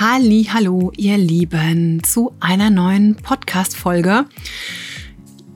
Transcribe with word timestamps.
Halli, 0.00 0.48
hallo, 0.50 0.92
ihr 0.96 1.18
Lieben, 1.18 2.02
zu 2.02 2.32
einer 2.40 2.70
neuen 2.70 3.16
Podcast-Folge. 3.16 4.24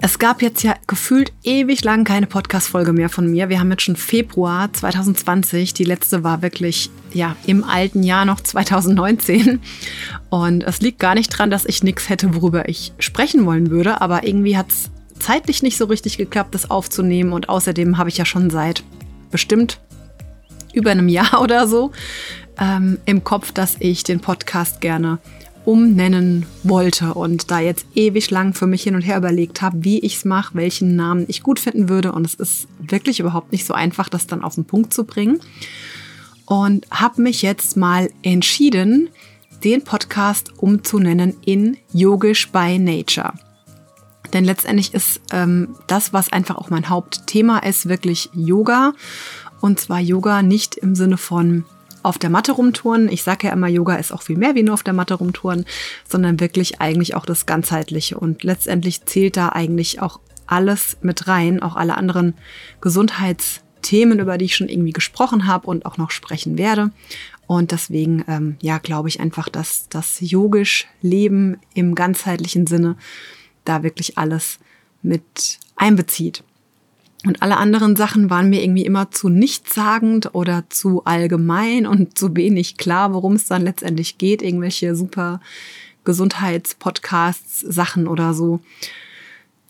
Es 0.02 0.18
gab 0.18 0.42
jetzt 0.42 0.62
ja 0.62 0.74
gefühlt 0.86 1.32
ewig 1.44 1.82
lang 1.82 2.04
keine 2.04 2.26
Podcast-Folge 2.26 2.92
mehr 2.92 3.08
von 3.08 3.26
mir. 3.26 3.48
Wir 3.48 3.58
haben 3.58 3.70
jetzt 3.70 3.84
schon 3.84 3.96
Februar 3.96 4.70
2020. 4.70 5.72
Die 5.72 5.84
letzte 5.84 6.24
war 6.24 6.42
wirklich, 6.42 6.90
ja, 7.14 7.36
im 7.46 7.64
alten 7.64 8.02
Jahr 8.02 8.26
noch 8.26 8.38
2019. 8.38 9.60
Und 10.28 10.62
es 10.62 10.82
liegt 10.82 10.98
gar 10.98 11.14
nicht 11.14 11.30
dran, 11.30 11.50
dass 11.50 11.64
ich 11.64 11.82
nichts 11.82 12.10
hätte, 12.10 12.34
worüber 12.34 12.68
ich 12.68 12.92
sprechen 12.98 13.46
wollen 13.46 13.70
würde. 13.70 14.02
Aber 14.02 14.26
irgendwie 14.26 14.58
hat 14.58 14.68
es 14.68 14.90
zeitlich 15.18 15.62
nicht 15.62 15.78
so 15.78 15.86
richtig 15.86 16.18
geklappt, 16.18 16.54
das 16.54 16.70
aufzunehmen. 16.70 17.32
Und 17.32 17.48
außerdem 17.48 17.96
habe 17.96 18.10
ich 18.10 18.18
ja 18.18 18.26
schon 18.26 18.50
seit 18.50 18.84
bestimmt 19.30 19.80
über 20.74 20.90
einem 20.90 21.08
Jahr 21.08 21.40
oder 21.40 21.66
so 21.66 21.92
ähm, 22.58 22.98
im 23.04 23.24
Kopf, 23.24 23.52
dass 23.52 23.76
ich 23.78 24.02
den 24.02 24.20
Podcast 24.20 24.80
gerne 24.80 25.18
umnennen 25.64 26.46
wollte 26.62 27.14
und 27.14 27.50
da 27.50 27.58
jetzt 27.58 27.86
ewig 27.94 28.30
lang 28.30 28.54
für 28.54 28.66
mich 28.66 28.82
hin 28.82 28.94
und 28.94 29.02
her 29.02 29.16
überlegt 29.16 29.62
habe, 29.62 29.82
wie 29.82 29.98
ich 30.00 30.16
es 30.16 30.24
mache, 30.24 30.54
welchen 30.54 30.94
Namen 30.94 31.24
ich 31.28 31.42
gut 31.42 31.58
finden 31.58 31.88
würde. 31.88 32.12
Und 32.12 32.26
es 32.26 32.34
ist 32.34 32.68
wirklich 32.78 33.20
überhaupt 33.20 33.52
nicht 33.52 33.64
so 33.64 33.72
einfach, 33.72 34.08
das 34.08 34.26
dann 34.26 34.44
auf 34.44 34.56
den 34.56 34.66
Punkt 34.66 34.92
zu 34.92 35.04
bringen. 35.04 35.40
Und 36.46 36.86
habe 36.90 37.22
mich 37.22 37.40
jetzt 37.40 37.76
mal 37.76 38.10
entschieden, 38.22 39.08
den 39.64 39.82
Podcast 39.82 40.52
umzunennen 40.58 41.34
in 41.46 41.78
Yogisch 41.92 42.50
by 42.52 42.78
Nature. 42.78 43.32
Denn 44.34 44.44
letztendlich 44.44 44.92
ist 44.92 45.20
ähm, 45.32 45.76
das, 45.86 46.12
was 46.12 46.30
einfach 46.30 46.56
auch 46.56 46.68
mein 46.68 46.90
Hauptthema 46.90 47.58
ist, 47.60 47.88
wirklich 47.88 48.28
Yoga. 48.34 48.92
Und 49.60 49.80
zwar 49.80 50.00
Yoga 50.00 50.42
nicht 50.42 50.74
im 50.74 50.94
Sinne 50.94 51.16
von 51.16 51.64
auf 52.04 52.18
der 52.18 52.30
Matte 52.30 52.52
rumtouren. 52.52 53.08
Ich 53.08 53.22
sage 53.22 53.46
ja 53.46 53.52
immer, 53.52 53.68
Yoga 53.68 53.96
ist 53.96 54.12
auch 54.12 54.22
viel 54.22 54.36
mehr 54.36 54.54
wie 54.54 54.62
nur 54.62 54.74
auf 54.74 54.82
der 54.82 54.94
Matte 54.94 55.14
rumtouren, 55.14 55.64
sondern 56.08 56.38
wirklich 56.38 56.80
eigentlich 56.80 57.14
auch 57.14 57.26
das 57.26 57.46
Ganzheitliche. 57.46 58.18
Und 58.18 58.44
letztendlich 58.44 59.04
zählt 59.06 59.36
da 59.36 59.48
eigentlich 59.48 60.00
auch 60.02 60.20
alles 60.46 60.98
mit 61.00 61.26
rein, 61.26 61.62
auch 61.62 61.76
alle 61.76 61.96
anderen 61.96 62.34
Gesundheitsthemen, 62.80 64.18
über 64.18 64.38
die 64.38 64.44
ich 64.44 64.56
schon 64.56 64.68
irgendwie 64.68 64.92
gesprochen 64.92 65.46
habe 65.46 65.66
und 65.66 65.86
auch 65.86 65.96
noch 65.96 66.10
sprechen 66.10 66.58
werde. 66.58 66.90
Und 67.46 67.72
deswegen, 67.72 68.24
ähm, 68.28 68.56
ja, 68.60 68.78
glaube 68.78 69.08
ich 69.08 69.20
einfach, 69.20 69.48
dass 69.48 69.88
das 69.88 70.18
yogisch 70.20 70.86
Leben 71.02 71.58
im 71.74 71.94
ganzheitlichen 71.94 72.66
Sinne 72.66 72.96
da 73.64 73.82
wirklich 73.82 74.18
alles 74.18 74.58
mit 75.02 75.58
einbezieht. 75.76 76.42
Und 77.26 77.42
alle 77.42 77.56
anderen 77.56 77.96
Sachen 77.96 78.28
waren 78.28 78.50
mir 78.50 78.62
irgendwie 78.62 78.84
immer 78.84 79.10
zu 79.10 79.28
nichtssagend 79.28 80.34
oder 80.34 80.64
zu 80.68 81.04
allgemein 81.04 81.86
und 81.86 82.18
zu 82.18 82.36
wenig 82.36 82.76
klar, 82.76 83.14
worum 83.14 83.34
es 83.34 83.46
dann 83.46 83.62
letztendlich 83.62 84.18
geht. 84.18 84.42
Irgendwelche 84.42 84.94
super 84.94 85.40
Gesundheitspodcasts, 86.04 87.60
Sachen 87.60 88.06
oder 88.06 88.34
so. 88.34 88.60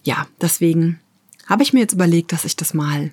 Ja, 0.02 0.26
deswegen 0.40 0.98
habe 1.46 1.62
ich 1.62 1.72
mir 1.72 1.80
jetzt 1.80 1.94
überlegt, 1.94 2.32
dass 2.32 2.44
ich 2.44 2.56
das 2.56 2.74
mal 2.74 3.12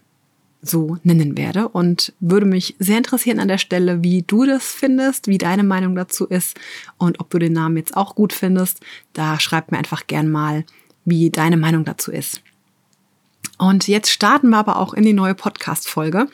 so 0.64 0.98
nennen 1.04 1.38
werde 1.38 1.70
und 1.70 2.14
würde 2.20 2.46
mich 2.46 2.76
sehr 2.80 2.98
interessieren 2.98 3.40
an 3.40 3.48
der 3.48 3.58
Stelle, 3.58 4.04
wie 4.04 4.22
du 4.22 4.46
das 4.46 4.66
findest, 4.66 5.28
wie 5.28 5.38
deine 5.38 5.64
Meinung 5.64 5.96
dazu 5.96 6.28
ist 6.28 6.60
und 6.98 7.20
ob 7.20 7.30
du 7.30 7.40
den 7.40 7.54
Namen 7.54 7.78
jetzt 7.78 7.98
auch 7.98 8.16
gut 8.16 8.34
findest. 8.34 8.80
Da 9.14 9.40
schreib 9.40 9.72
mir 9.72 9.78
einfach 9.80 10.08
gern 10.08 10.30
mal, 10.30 10.66
wie 11.04 11.30
deine 11.32 11.58
Meinung 11.58 11.84
dazu 11.84 12.12
ist. 12.12 12.42
Und 13.58 13.88
jetzt 13.88 14.10
starten 14.10 14.50
wir 14.50 14.58
aber 14.58 14.78
auch 14.78 14.94
in 14.94 15.04
die 15.04 15.14
neue 15.14 15.36
Podcast-Folge. 15.36 16.28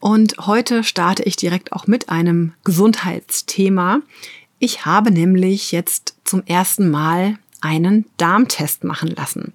Und 0.00 0.36
heute 0.46 0.84
starte 0.84 1.22
ich 1.22 1.36
direkt 1.36 1.72
auch 1.72 1.86
mit 1.86 2.08
einem 2.08 2.52
Gesundheitsthema. 2.64 4.00
Ich 4.58 4.86
habe 4.86 5.10
nämlich 5.10 5.72
jetzt 5.72 6.16
zum 6.24 6.42
ersten 6.44 6.90
Mal 6.90 7.38
einen 7.60 8.06
Darmtest 8.16 8.84
machen 8.84 9.08
lassen. 9.08 9.52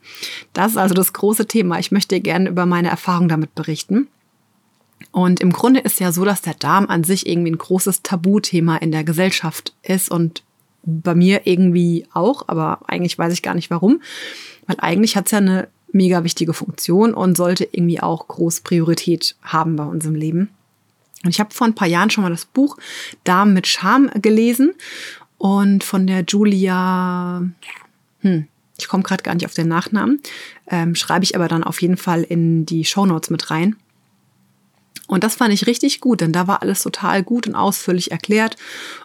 Das 0.54 0.72
ist 0.72 0.78
also 0.78 0.94
das 0.94 1.14
große 1.14 1.48
Thema. 1.48 1.80
Ich 1.80 1.92
möchte 1.92 2.20
gerne 2.20 2.50
über 2.50 2.66
meine 2.66 2.90
Erfahrung 2.90 3.30
damit 3.30 3.56
berichten. 3.56 4.08
Und 5.12 5.40
im 5.40 5.52
Grunde 5.52 5.80
ist 5.80 6.00
ja 6.00 6.12
so, 6.12 6.26
dass 6.26 6.42
der 6.42 6.54
Darm 6.54 6.88
an 6.88 7.04
sich 7.04 7.28
irgendwie 7.28 7.52
ein 7.52 7.58
großes 7.58 8.04
Tabuthema 8.04 8.78
in 8.78 8.92
der 8.92 9.04
Gesellschaft 9.04 9.74
ist 9.84 10.10
und 10.10 10.44
bei 10.84 11.16
mir 11.16 11.42
irgendwie 11.46 12.08
auch, 12.14 12.48
aber 12.48 12.80
eigentlich 12.88 13.18
weiß 13.18 13.34
ich 13.34 13.44
gar 13.44 13.54
nicht 13.54 13.70
warum, 13.70 14.02
weil 14.68 14.78
eigentlich 14.80 15.16
hat 15.16 15.26
es 15.26 15.32
ja 15.32 15.38
eine 15.38 15.68
mega 15.92 16.24
wichtige 16.24 16.54
Funktion 16.54 17.14
und 17.14 17.38
sollte 17.38 17.68
irgendwie 17.72 18.00
auch 18.00 18.28
groß 18.28 18.62
Priorität 18.62 19.36
haben 19.42 19.76
bei 19.76 19.84
unserem 19.84 20.16
Leben. 20.16 20.50
Und 21.24 21.30
ich 21.30 21.40
habe 21.40 21.54
vor 21.54 21.68
ein 21.68 21.76
paar 21.76 21.88
Jahren 21.88 22.10
schon 22.10 22.24
mal 22.24 22.30
das 22.30 22.46
Buch 22.46 22.78
Darm 23.24 23.54
mit 23.54 23.68
Charme 23.68 24.10
gelesen 24.22 24.74
und 25.38 25.84
von 25.84 26.08
der 26.08 26.24
Julia, 26.28 27.44
hm, 28.22 28.48
ich 28.78 28.88
komme 28.88 29.04
gerade 29.04 29.24
gar 29.24 29.36
nicht 29.36 29.46
auf 29.46 29.54
den 29.54 29.68
Nachnamen, 29.68 30.22
ähm, 30.68 30.96
schreibe 30.96 31.24
ich 31.24 31.36
aber 31.36 31.48
dann 31.48 31.64
auf 31.64 31.82
jeden 31.82 31.98
Fall 31.98 32.24
in 32.24 32.66
die 32.66 32.86
Show 32.86 33.06
Notes 33.06 33.30
mit 33.30 33.52
rein. 33.52 33.76
Und 35.08 35.26
das 35.26 35.36
fand 35.36 35.54
ich 35.54 35.68
richtig 35.68 36.00
gut, 36.00 36.22
denn 36.22 36.32
da 36.32 36.48
war 36.48 36.62
alles 36.62 36.84
total 36.84 37.22
gut 37.22 37.46
und 37.46 37.56
ausführlich 37.56 38.12
erklärt. 38.12 38.56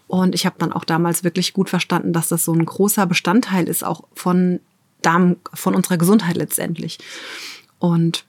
Und 0.06 0.36
ich 0.36 0.46
habe 0.46 0.54
dann 0.58 0.72
auch 0.72 0.84
damals 0.84 1.24
wirklich 1.24 1.52
gut 1.52 1.68
verstanden, 1.68 2.12
dass 2.12 2.28
das 2.28 2.44
so 2.44 2.52
ein 2.52 2.64
großer 2.64 3.06
Bestandteil 3.06 3.66
ist, 3.66 3.82
auch 3.82 4.04
von 4.14 4.60
Darm, 5.02 5.36
von 5.54 5.74
unserer 5.74 5.98
Gesundheit 5.98 6.36
letztendlich. 6.36 6.98
Und 7.78 8.24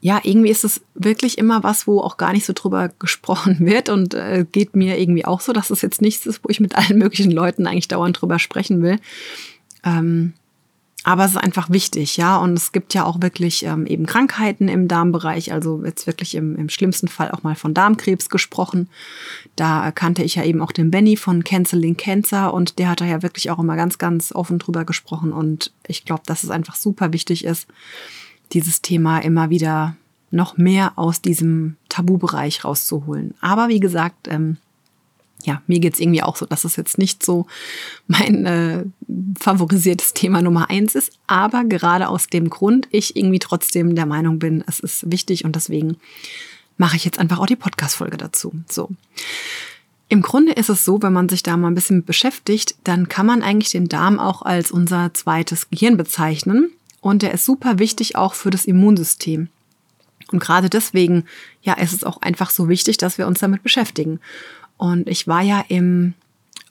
ja, 0.00 0.20
irgendwie 0.22 0.50
ist 0.50 0.64
es 0.64 0.80
wirklich 0.94 1.36
immer 1.36 1.62
was, 1.62 1.86
wo 1.86 2.00
auch 2.00 2.16
gar 2.16 2.32
nicht 2.32 2.46
so 2.46 2.52
drüber 2.54 2.90
gesprochen 2.98 3.58
wird 3.66 3.88
und 3.88 4.14
äh, 4.14 4.46
geht 4.50 4.74
mir 4.74 4.98
irgendwie 4.98 5.24
auch 5.24 5.40
so, 5.40 5.52
dass 5.52 5.70
es 5.70 5.82
jetzt 5.82 6.00
nichts 6.00 6.26
ist, 6.26 6.42
wo 6.42 6.48
ich 6.48 6.60
mit 6.60 6.74
allen 6.76 6.98
möglichen 6.98 7.30
Leuten 7.30 7.66
eigentlich 7.66 7.88
dauernd 7.88 8.20
drüber 8.20 8.38
sprechen 8.38 8.82
will. 8.82 8.98
Ähm, 9.84 10.32
aber 11.02 11.24
es 11.24 11.32
ist 11.32 11.36
einfach 11.38 11.70
wichtig, 11.70 12.16
ja. 12.18 12.36
Und 12.36 12.54
es 12.54 12.72
gibt 12.72 12.92
ja 12.92 13.04
auch 13.04 13.22
wirklich 13.22 13.64
ähm, 13.64 13.86
eben 13.86 14.04
Krankheiten 14.06 14.68
im 14.68 14.86
Darmbereich. 14.86 15.52
Also 15.52 15.82
jetzt 15.84 16.06
wirklich 16.06 16.34
im, 16.34 16.56
im 16.56 16.68
schlimmsten 16.68 17.08
Fall 17.08 17.30
auch 17.30 17.42
mal 17.42 17.54
von 17.54 17.72
Darmkrebs 17.72 18.28
gesprochen. 18.28 18.88
Da 19.56 19.92
kannte 19.92 20.22
ich 20.22 20.34
ja 20.34 20.44
eben 20.44 20.60
auch 20.60 20.72
den 20.72 20.90
Benny 20.90 21.16
von 21.16 21.42
Canceling 21.42 21.96
Cancer 21.96 22.52
und 22.52 22.78
der 22.78 22.90
hat 22.90 23.00
da 23.00 23.06
ja 23.06 23.22
wirklich 23.22 23.50
auch 23.50 23.58
immer 23.58 23.76
ganz, 23.76 23.96
ganz 23.96 24.32
offen 24.32 24.58
drüber 24.58 24.84
gesprochen. 24.84 25.32
Und 25.32 25.72
ich 25.86 26.04
glaube, 26.04 26.22
dass 26.26 26.42
es 26.42 26.50
einfach 26.50 26.76
super 26.76 27.12
wichtig 27.12 27.44
ist, 27.44 27.66
dieses 28.52 28.82
Thema 28.82 29.20
immer 29.20 29.48
wieder 29.48 29.96
noch 30.30 30.58
mehr 30.58 30.92
aus 30.96 31.22
diesem 31.22 31.76
Tabubereich 31.88 32.64
rauszuholen. 32.64 33.34
Aber 33.40 33.68
wie 33.68 33.80
gesagt, 33.80 34.28
ähm, 34.28 34.58
ja, 35.44 35.62
mir 35.66 35.80
geht's 35.80 36.00
irgendwie 36.00 36.22
auch 36.22 36.36
so, 36.36 36.46
dass 36.46 36.64
es 36.64 36.76
jetzt 36.76 36.98
nicht 36.98 37.24
so 37.24 37.46
mein 38.06 38.46
äh, 38.46 38.84
favorisiertes 39.38 40.12
Thema 40.14 40.42
Nummer 40.42 40.70
eins 40.70 40.94
ist, 40.94 41.12
aber 41.26 41.64
gerade 41.64 42.08
aus 42.08 42.26
dem 42.26 42.50
Grund 42.50 42.88
ich 42.90 43.16
irgendwie 43.16 43.38
trotzdem 43.38 43.94
der 43.94 44.06
Meinung 44.06 44.38
bin, 44.38 44.64
es 44.66 44.80
ist 44.80 45.10
wichtig 45.10 45.44
und 45.44 45.56
deswegen 45.56 45.96
mache 46.76 46.96
ich 46.96 47.04
jetzt 47.04 47.18
einfach 47.18 47.38
auch 47.38 47.46
die 47.46 47.56
Podcast-Folge 47.56 48.16
dazu. 48.16 48.52
So. 48.68 48.88
Im 50.08 50.22
Grunde 50.22 50.52
ist 50.52 50.70
es 50.70 50.84
so, 50.84 51.02
wenn 51.02 51.12
man 51.12 51.28
sich 51.28 51.42
da 51.42 51.56
mal 51.56 51.68
ein 51.68 51.74
bisschen 51.74 52.04
beschäftigt, 52.04 52.74
dann 52.84 53.08
kann 53.08 53.26
man 53.26 53.42
eigentlich 53.42 53.70
den 53.70 53.88
Darm 53.88 54.18
auch 54.18 54.42
als 54.42 54.70
unser 54.70 55.14
zweites 55.14 55.70
Gehirn 55.70 55.96
bezeichnen 55.96 56.70
und 57.00 57.22
der 57.22 57.32
ist 57.32 57.44
super 57.44 57.78
wichtig 57.78 58.16
auch 58.16 58.34
für 58.34 58.50
das 58.50 58.64
Immunsystem. 58.64 59.48
Und 60.32 60.38
gerade 60.40 60.70
deswegen, 60.70 61.24
ja, 61.62 61.74
ist 61.74 61.92
es 61.92 62.04
auch 62.04 62.22
einfach 62.22 62.50
so 62.50 62.68
wichtig, 62.68 62.98
dass 62.98 63.18
wir 63.18 63.26
uns 63.26 63.40
damit 63.40 63.62
beschäftigen. 63.62 64.20
Und 64.80 65.10
ich 65.10 65.28
war 65.28 65.42
ja 65.42 65.62
im 65.68 66.14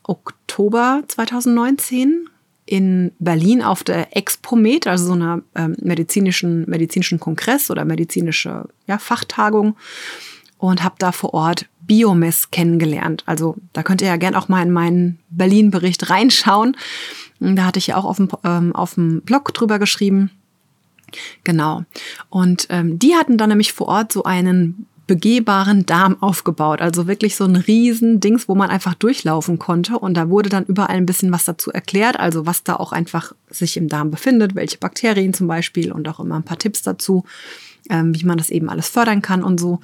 Oktober 0.01 1.03
2019 1.07 2.27
in 2.65 3.11
Berlin 3.19 3.61
auf 3.61 3.83
der 3.83 4.17
Expomed, 4.17 4.87
also 4.87 5.05
so 5.05 5.13
einer 5.13 5.43
ähm, 5.53 5.75
medizinischen, 5.79 6.67
medizinischen 6.67 7.19
Kongress 7.19 7.69
oder 7.69 7.85
medizinische 7.85 8.67
ja, 8.87 8.97
Fachtagung 8.97 9.75
und 10.57 10.83
habe 10.83 10.95
da 10.97 11.11
vor 11.11 11.35
Ort 11.35 11.67
Biomess 11.81 12.49
kennengelernt. 12.49 13.21
Also 13.27 13.57
da 13.73 13.83
könnt 13.83 14.01
ihr 14.01 14.07
ja 14.07 14.17
gern 14.17 14.33
auch 14.33 14.47
mal 14.47 14.63
in 14.63 14.71
meinen 14.71 15.19
Berlin-Bericht 15.29 16.09
reinschauen. 16.09 16.75
Da 17.39 17.65
hatte 17.65 17.77
ich 17.77 17.87
ja 17.87 17.97
auch 17.97 18.05
auf 18.05 18.17
dem, 18.17 18.29
ähm, 18.43 18.75
auf 18.75 18.95
dem 18.95 19.21
Blog 19.21 19.53
drüber 19.53 19.77
geschrieben. 19.77 20.31
Genau. 21.43 21.83
Und 22.29 22.65
ähm, 22.71 22.97
die 22.97 23.15
hatten 23.15 23.37
dann 23.37 23.49
nämlich 23.49 23.71
vor 23.71 23.87
Ort 23.87 24.11
so 24.11 24.23
einen 24.23 24.87
begehbaren 25.09 25.87
Darm 25.87 26.21
aufgebaut. 26.21 26.81
Also 26.81 27.07
wirklich 27.07 27.35
so 27.35 27.43
ein 27.43 27.55
riesen 27.55 28.19
Dings, 28.19 28.47
wo 28.47 28.53
man 28.53 28.69
einfach 28.69 28.93
durchlaufen 28.93 29.57
konnte. 29.57 29.97
Und 29.97 30.13
da 30.13 30.29
wurde 30.29 30.49
dann 30.49 30.65
überall 30.65 30.97
ein 30.97 31.07
bisschen 31.07 31.31
was 31.31 31.45
dazu 31.45 31.71
erklärt. 31.71 32.19
Also 32.19 32.45
was 32.45 32.63
da 32.63 32.75
auch 32.75 32.91
einfach 32.91 33.33
sich 33.49 33.75
im 33.75 33.89
Darm 33.89 34.11
befindet, 34.11 34.53
welche 34.53 34.77
Bakterien 34.77 35.33
zum 35.33 35.47
Beispiel 35.47 35.91
und 35.91 36.07
auch 36.07 36.19
immer 36.19 36.35
ein 36.35 36.43
paar 36.43 36.59
Tipps 36.59 36.83
dazu, 36.83 37.25
ähm, 37.89 38.13
wie 38.13 38.23
man 38.23 38.37
das 38.37 38.51
eben 38.51 38.69
alles 38.69 38.87
fördern 38.87 39.23
kann 39.23 39.43
und 39.43 39.59
so. 39.59 39.79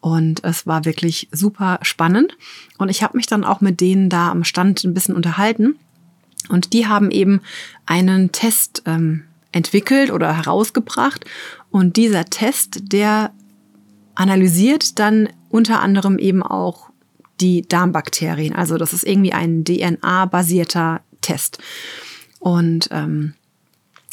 Und 0.00 0.42
es 0.42 0.66
war 0.66 0.84
wirklich 0.84 1.28
super 1.30 1.78
spannend. 1.82 2.36
Und 2.76 2.88
ich 2.88 3.04
habe 3.04 3.16
mich 3.16 3.28
dann 3.28 3.44
auch 3.44 3.60
mit 3.60 3.80
denen 3.80 4.10
da 4.10 4.32
am 4.32 4.42
Stand 4.42 4.82
ein 4.82 4.92
bisschen 4.92 5.14
unterhalten. 5.14 5.76
Und 6.48 6.72
die 6.72 6.88
haben 6.88 7.12
eben 7.12 7.42
einen 7.86 8.32
Test 8.32 8.82
ähm, 8.86 9.22
entwickelt 9.52 10.10
oder 10.10 10.36
herausgebracht. 10.36 11.24
Und 11.70 11.96
dieser 11.96 12.24
Test, 12.24 12.92
der 12.92 13.30
analysiert 14.14 14.98
dann 14.98 15.28
unter 15.48 15.80
anderem 15.80 16.18
eben 16.18 16.42
auch 16.42 16.90
die 17.40 17.62
Darmbakterien. 17.62 18.54
Also 18.54 18.78
das 18.78 18.92
ist 18.92 19.04
irgendwie 19.04 19.32
ein 19.32 19.64
DNA-basierter 19.64 21.00
Test. 21.20 21.58
Und 22.38 22.88
ähm, 22.92 23.34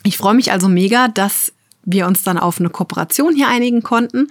ich 0.03 0.17
freue 0.17 0.33
mich 0.33 0.51
also 0.51 0.67
mega, 0.67 1.07
dass 1.07 1.53
wir 1.83 2.05
uns 2.07 2.23
dann 2.23 2.37
auf 2.37 2.59
eine 2.59 2.69
Kooperation 2.69 3.35
hier 3.35 3.47
einigen 3.47 3.81
konnten 3.81 4.27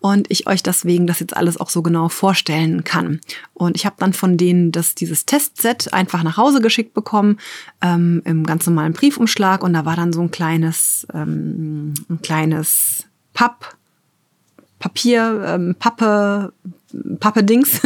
und 0.00 0.30
ich 0.30 0.46
euch 0.46 0.62
deswegen 0.62 1.06
das 1.06 1.20
jetzt 1.20 1.36
alles 1.36 1.58
auch 1.60 1.68
so 1.68 1.82
genau 1.82 2.08
vorstellen 2.08 2.84
kann. 2.84 3.20
Und 3.52 3.76
ich 3.76 3.84
habe 3.84 3.96
dann 3.98 4.12
von 4.12 4.36
denen 4.36 4.72
das, 4.72 4.94
dieses 4.94 5.26
Testset 5.26 5.92
einfach 5.92 6.22
nach 6.22 6.36
Hause 6.36 6.60
geschickt 6.60 6.94
bekommen, 6.94 7.38
ähm, 7.82 8.22
im 8.24 8.44
ganz 8.44 8.66
normalen 8.66 8.94
Briefumschlag 8.94 9.62
und 9.62 9.74
da 9.74 9.84
war 9.84 9.96
dann 9.96 10.12
so 10.12 10.22
ein 10.22 10.30
kleines, 10.30 11.06
ähm, 11.12 11.94
ein 12.08 12.22
kleines 12.22 13.04
Papp, 13.34 13.76
Papier, 14.78 15.44
ähm, 15.46 15.76
Pappe, 15.78 16.52
Pappe-Dings, 17.20 17.80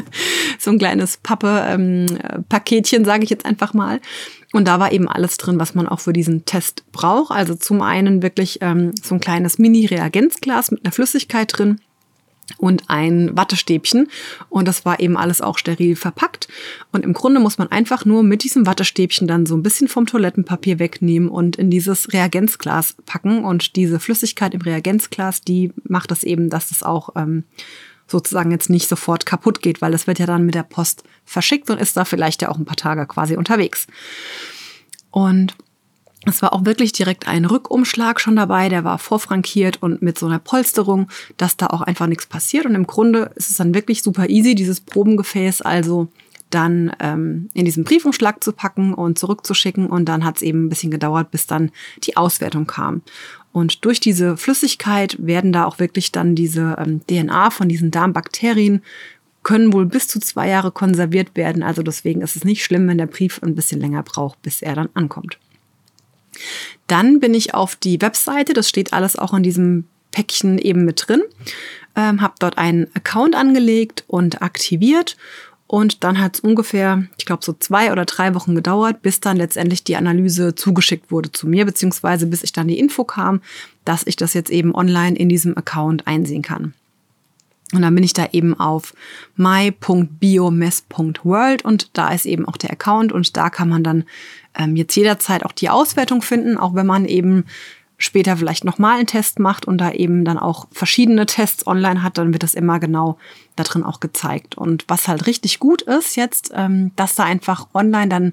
so 0.58 0.70
ein 0.70 0.78
kleines 0.78 1.16
Pappe-Paketchen, 1.18 3.00
ähm, 3.00 3.04
sage 3.04 3.24
ich 3.24 3.30
jetzt 3.30 3.46
einfach 3.46 3.74
mal. 3.74 4.00
Und 4.52 4.68
da 4.68 4.78
war 4.78 4.92
eben 4.92 5.08
alles 5.08 5.36
drin, 5.36 5.58
was 5.58 5.74
man 5.74 5.88
auch 5.88 6.00
für 6.00 6.12
diesen 6.12 6.44
Test 6.44 6.84
braucht. 6.92 7.32
Also 7.32 7.54
zum 7.54 7.82
einen 7.82 8.22
wirklich 8.22 8.58
ähm, 8.60 8.92
so 9.02 9.16
ein 9.16 9.20
kleines 9.20 9.58
Mini-Reagenzglas 9.58 10.70
mit 10.70 10.84
einer 10.84 10.92
Flüssigkeit 10.92 11.50
drin 11.56 11.80
und 12.58 12.84
ein 12.88 13.36
Wattestäbchen. 13.36 14.08
Und 14.48 14.68
das 14.68 14.84
war 14.84 15.00
eben 15.00 15.16
alles 15.16 15.40
auch 15.40 15.58
steril 15.58 15.96
verpackt. 15.96 16.48
Und 16.92 17.04
im 17.04 17.12
Grunde 17.12 17.40
muss 17.40 17.58
man 17.58 17.70
einfach 17.70 18.04
nur 18.04 18.22
mit 18.22 18.44
diesem 18.44 18.66
Wattestäbchen 18.66 19.26
dann 19.26 19.46
so 19.46 19.56
ein 19.56 19.62
bisschen 19.62 19.88
vom 19.88 20.06
Toilettenpapier 20.06 20.78
wegnehmen 20.78 21.28
und 21.28 21.56
in 21.56 21.70
dieses 21.70 22.12
Reagenzglas 22.12 22.96
packen. 23.06 23.44
Und 23.44 23.76
diese 23.76 24.00
Flüssigkeit 24.00 24.54
im 24.54 24.60
Reagenzglas, 24.60 25.40
die 25.40 25.72
macht 25.84 26.10
das 26.10 26.22
eben, 26.22 26.50
dass 26.50 26.68
das 26.68 26.82
auch 26.82 27.10
ähm, 27.16 27.44
sozusagen 28.06 28.50
jetzt 28.50 28.70
nicht 28.70 28.88
sofort 28.88 29.26
kaputt 29.26 29.62
geht, 29.62 29.80
weil 29.80 29.92
das 29.92 30.06
wird 30.06 30.18
ja 30.18 30.26
dann 30.26 30.44
mit 30.44 30.54
der 30.54 30.62
Post 30.62 31.04
verschickt 31.24 31.70
und 31.70 31.80
ist 31.80 31.96
da 31.96 32.04
vielleicht 32.04 32.42
ja 32.42 32.50
auch 32.50 32.58
ein 32.58 32.66
paar 32.66 32.76
Tage 32.76 33.06
quasi 33.06 33.36
unterwegs. 33.36 33.86
Und 35.10 35.56
es 36.26 36.42
war 36.42 36.52
auch 36.52 36.64
wirklich 36.64 36.92
direkt 36.92 37.28
ein 37.28 37.44
Rückumschlag 37.44 38.20
schon 38.20 38.36
dabei, 38.36 38.68
der 38.68 38.84
war 38.84 38.98
vorfrankiert 38.98 39.82
und 39.82 40.02
mit 40.02 40.18
so 40.18 40.26
einer 40.26 40.38
Polsterung, 40.38 41.08
dass 41.36 41.56
da 41.56 41.68
auch 41.68 41.82
einfach 41.82 42.06
nichts 42.06 42.26
passiert. 42.26 42.66
Und 42.66 42.74
im 42.74 42.86
Grunde 42.86 43.30
ist 43.36 43.50
es 43.50 43.56
dann 43.56 43.74
wirklich 43.74 44.02
super 44.02 44.28
easy, 44.28 44.54
dieses 44.54 44.80
Probengefäß 44.80 45.62
also 45.62 46.08
dann 46.50 46.92
ähm, 47.00 47.50
in 47.52 47.64
diesen 47.64 47.84
Briefumschlag 47.84 48.42
zu 48.42 48.52
packen 48.52 48.94
und 48.94 49.18
zurückzuschicken. 49.18 49.86
Und 49.86 50.08
dann 50.08 50.24
hat 50.24 50.36
es 50.36 50.42
eben 50.42 50.66
ein 50.66 50.68
bisschen 50.68 50.90
gedauert, 50.90 51.30
bis 51.30 51.46
dann 51.46 51.70
die 52.04 52.16
Auswertung 52.16 52.66
kam. 52.66 53.02
Und 53.52 53.84
durch 53.84 54.00
diese 54.00 54.36
Flüssigkeit 54.36 55.16
werden 55.18 55.52
da 55.52 55.64
auch 55.64 55.78
wirklich 55.78 56.12
dann 56.12 56.34
diese 56.34 56.76
ähm, 56.78 57.00
DNA 57.06 57.50
von 57.50 57.68
diesen 57.68 57.90
Darmbakterien 57.90 58.82
können 59.42 59.72
wohl 59.72 59.86
bis 59.86 60.08
zu 60.08 60.18
zwei 60.20 60.48
Jahre 60.48 60.72
konserviert 60.72 61.36
werden. 61.36 61.62
Also 61.62 61.82
deswegen 61.82 62.22
ist 62.22 62.34
es 62.34 62.44
nicht 62.44 62.64
schlimm, 62.64 62.88
wenn 62.88 62.98
der 62.98 63.06
Brief 63.06 63.42
ein 63.42 63.54
bisschen 63.54 63.80
länger 63.80 64.02
braucht, 64.02 64.40
bis 64.42 64.62
er 64.62 64.74
dann 64.74 64.88
ankommt. 64.94 65.38
Dann 66.86 67.20
bin 67.20 67.34
ich 67.34 67.54
auf 67.54 67.76
die 67.76 68.00
Webseite, 68.00 68.52
das 68.52 68.68
steht 68.68 68.92
alles 68.92 69.16
auch 69.16 69.34
in 69.34 69.42
diesem 69.42 69.84
Päckchen 70.12 70.58
eben 70.58 70.84
mit 70.84 71.04
drin, 71.06 71.22
ähm, 71.96 72.20
habe 72.20 72.34
dort 72.38 72.58
einen 72.58 72.88
Account 72.94 73.34
angelegt 73.34 74.04
und 74.06 74.42
aktiviert 74.42 75.16
und 75.66 76.04
dann 76.04 76.20
hat 76.20 76.34
es 76.34 76.40
ungefähr, 76.40 77.04
ich 77.16 77.24
glaube, 77.24 77.44
so 77.44 77.52
zwei 77.52 77.90
oder 77.90 78.04
drei 78.04 78.34
Wochen 78.34 78.54
gedauert, 78.54 79.02
bis 79.02 79.20
dann 79.20 79.36
letztendlich 79.36 79.82
die 79.82 79.96
Analyse 79.96 80.54
zugeschickt 80.54 81.10
wurde 81.10 81.32
zu 81.32 81.48
mir, 81.48 81.64
beziehungsweise 81.64 82.26
bis 82.26 82.44
ich 82.44 82.52
dann 82.52 82.68
die 82.68 82.78
Info 82.78 83.04
kam, 83.04 83.40
dass 83.84 84.06
ich 84.06 84.16
das 84.16 84.34
jetzt 84.34 84.50
eben 84.50 84.74
online 84.74 85.16
in 85.16 85.28
diesem 85.28 85.56
Account 85.56 86.06
einsehen 86.06 86.42
kann. 86.42 86.74
Und 87.72 87.82
dann 87.82 87.94
bin 87.94 88.02
ich 88.04 88.12
da 88.12 88.26
eben 88.32 88.58
auf 88.58 88.94
my.biomess.world 89.36 91.64
und 91.64 91.96
da 91.96 92.10
ist 92.10 92.26
eben 92.26 92.46
auch 92.46 92.56
der 92.56 92.70
Account 92.70 93.12
und 93.12 93.36
da 93.36 93.50
kann 93.50 93.68
man 93.68 93.82
dann 93.82 94.04
ähm, 94.54 94.76
jetzt 94.76 94.94
jederzeit 94.94 95.44
auch 95.44 95.52
die 95.52 95.70
Auswertung 95.70 96.22
finden, 96.22 96.56
auch 96.56 96.74
wenn 96.74 96.86
man 96.86 97.04
eben 97.06 97.44
später 97.96 98.36
vielleicht 98.36 98.64
nochmal 98.64 98.98
einen 98.98 99.06
Test 99.06 99.38
macht 99.38 99.66
und 99.66 99.78
da 99.78 99.92
eben 99.92 100.24
dann 100.24 100.38
auch 100.38 100.66
verschiedene 100.72 101.26
Tests 101.26 101.66
online 101.66 102.02
hat, 102.02 102.18
dann 102.18 102.32
wird 102.32 102.42
das 102.42 102.54
immer 102.54 102.80
genau 102.80 103.18
da 103.56 103.62
drin 103.62 103.82
auch 103.82 104.00
gezeigt. 104.00 104.56
Und 104.56 104.84
was 104.88 105.08
halt 105.08 105.26
richtig 105.26 105.58
gut 105.58 105.82
ist 105.82 106.16
jetzt, 106.16 106.52
ähm, 106.54 106.90
dass 106.96 107.14
da 107.14 107.24
einfach 107.24 107.68
online 107.72 108.08
dann 108.08 108.32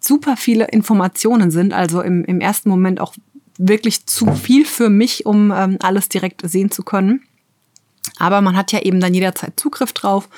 super 0.00 0.36
viele 0.36 0.66
Informationen 0.66 1.50
sind, 1.50 1.72
also 1.72 2.02
im, 2.02 2.24
im 2.24 2.40
ersten 2.40 2.68
Moment 2.68 3.00
auch 3.00 3.14
wirklich 3.56 4.06
zu 4.06 4.34
viel 4.34 4.64
für 4.64 4.90
mich, 4.90 5.26
um 5.26 5.52
ähm, 5.52 5.78
alles 5.80 6.08
direkt 6.08 6.48
sehen 6.48 6.70
zu 6.70 6.82
können. 6.82 7.22
Aber 8.18 8.40
man 8.40 8.56
hat 8.56 8.72
ja 8.72 8.80
eben 8.80 9.00
dann 9.00 9.14
jederzeit 9.14 9.58
Zugriff 9.58 9.92
drauf 9.92 10.28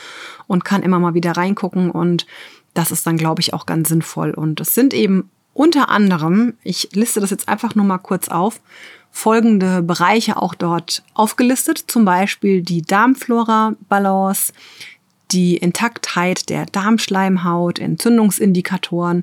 und 0.47 0.65
kann 0.65 0.83
immer 0.83 0.99
mal 0.99 1.15
wieder 1.15 1.33
reingucken 1.33 1.91
und 1.91 2.27
das 2.75 2.91
ist 2.91 3.07
dann, 3.07 3.17
glaube 3.17 3.41
ich, 3.41 3.55
auch 3.55 3.67
ganz 3.67 3.89
sinnvoll. 3.89 4.31
Und 4.33 4.61
es 4.61 4.75
sind 4.75 4.93
eben 4.93 5.31
unter 5.55 5.89
anderem, 5.89 6.55
ich 6.63 6.91
liste 6.93 7.21
das 7.21 7.31
jetzt 7.31 7.49
einfach 7.49 7.75
nur 7.75 7.87
mal 7.87 7.99
kurz 7.99 8.29
auf, 8.29 8.61
folgende 9.11 9.83
Bereiche 9.83 10.37
auch 10.37 10.55
dort 10.55 11.03
aufgelistet. 11.15 11.83
Zum 11.87 12.05
Beispiel 12.05 12.61
die 12.61 12.83
Darmflora-Balance, 12.83 14.53
die 15.31 15.57
Intaktheit 15.57 16.51
der 16.51 16.67
Darmschleimhaut, 16.67 17.79
Entzündungsindikatoren, 17.79 19.23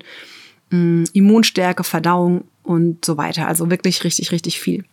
mm, 0.71 1.03
Immunstärke, 1.13 1.83
Verdauung 1.83 2.45
und 2.63 3.05
so 3.05 3.17
weiter. 3.17 3.47
Also 3.47 3.69
wirklich 3.69 4.03
richtig, 4.03 4.31
richtig 4.31 4.59
viel. 4.59 4.83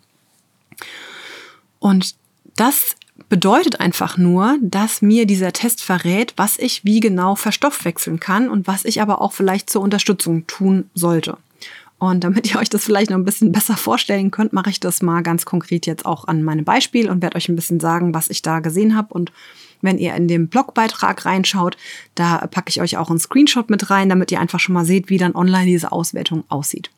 Und 1.79 2.15
das 2.57 2.95
bedeutet 3.29 3.81
einfach 3.81 4.17
nur, 4.19 4.57
dass 4.63 5.03
mir 5.03 5.27
dieser 5.27 5.53
Test 5.53 5.83
verrät, 5.83 6.35
was 6.37 6.59
ich 6.59 6.85
wie 6.85 7.01
genau 7.01 7.35
verstoffwechseln 7.35 8.21
kann 8.21 8.49
und 8.49 8.67
was 8.67 8.85
ich 8.85 9.03
aber 9.03 9.21
auch 9.21 9.33
vielleicht 9.33 9.71
zur 9.71 9.83
Unterstützung 9.83 10.47
tun 10.47 10.91
sollte. 10.95 11.37
Und 11.99 12.25
damit 12.25 12.51
ihr 12.51 12.59
euch 12.59 12.71
das 12.71 12.85
vielleicht 12.85 13.11
noch 13.11 13.19
ein 13.19 13.27
bisschen 13.27 13.53
besser 13.53 13.77
vorstellen 13.77 14.31
könnt, 14.31 14.55
mache 14.55 14.71
ich 14.71 14.81
das 14.81 15.03
mal 15.03 15.23
ganz 15.23 15.45
konkret 15.45 15.87
jetzt 15.87 16.07
auch 16.07 16.27
an 16.27 16.43
meinem 16.43 16.65
Beispiel 16.65 17.11
und 17.11 17.21
werde 17.21 17.37
euch 17.37 17.49
ein 17.49 17.57
bisschen 17.57 17.79
sagen, 17.79 18.15
was 18.15 18.31
ich 18.31 18.41
da 18.41 18.61
gesehen 18.61 18.97
habe. 18.97 19.13
Und 19.13 19.33
wenn 19.83 19.99
ihr 19.99 20.15
in 20.15 20.27
den 20.27 20.49
Blogbeitrag 20.49 21.27
reinschaut, 21.27 21.77
da 22.15 22.47
packe 22.47 22.71
ich 22.71 22.81
euch 22.81 22.97
auch 22.97 23.11
einen 23.11 23.19
Screenshot 23.19 23.69
mit 23.69 23.91
rein, 23.91 24.09
damit 24.09 24.33
ihr 24.33 24.41
einfach 24.41 24.61
schon 24.61 24.73
mal 24.73 24.87
seht, 24.87 25.11
wie 25.11 25.19
dann 25.19 25.35
online 25.35 25.67
diese 25.67 25.93
Auswertung 25.93 26.45
aussieht. 26.49 26.91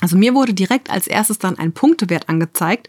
Also 0.00 0.16
mir 0.16 0.34
wurde 0.34 0.54
direkt 0.54 0.90
als 0.90 1.08
erstes 1.08 1.38
dann 1.38 1.58
ein 1.58 1.72
Punktewert 1.72 2.28
angezeigt. 2.28 2.86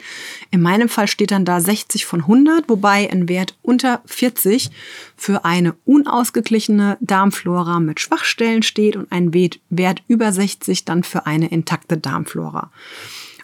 In 0.52 0.62
meinem 0.62 0.90
Fall 0.90 1.08
steht 1.08 1.32
dann 1.32 1.44
da 1.44 1.60
60 1.60 2.06
von 2.06 2.22
100, 2.22 2.70
wobei 2.70 3.10
ein 3.12 3.28
Wert 3.28 3.56
unter 3.64 4.02
40 4.06 4.70
für 5.18 5.44
eine 5.44 5.74
unausgeglichene 5.86 6.98
Darmflora 7.02 7.80
mit 7.80 8.00
Schwachstellen 8.00 8.62
steht 8.62 8.96
und 8.96 9.12
ein 9.12 9.34
Wert 9.34 10.04
über 10.08 10.32
60 10.32 10.86
dann 10.86 11.04
für 11.04 11.26
eine 11.26 11.48
intakte 11.48 11.98
Darmflora. 11.98 12.70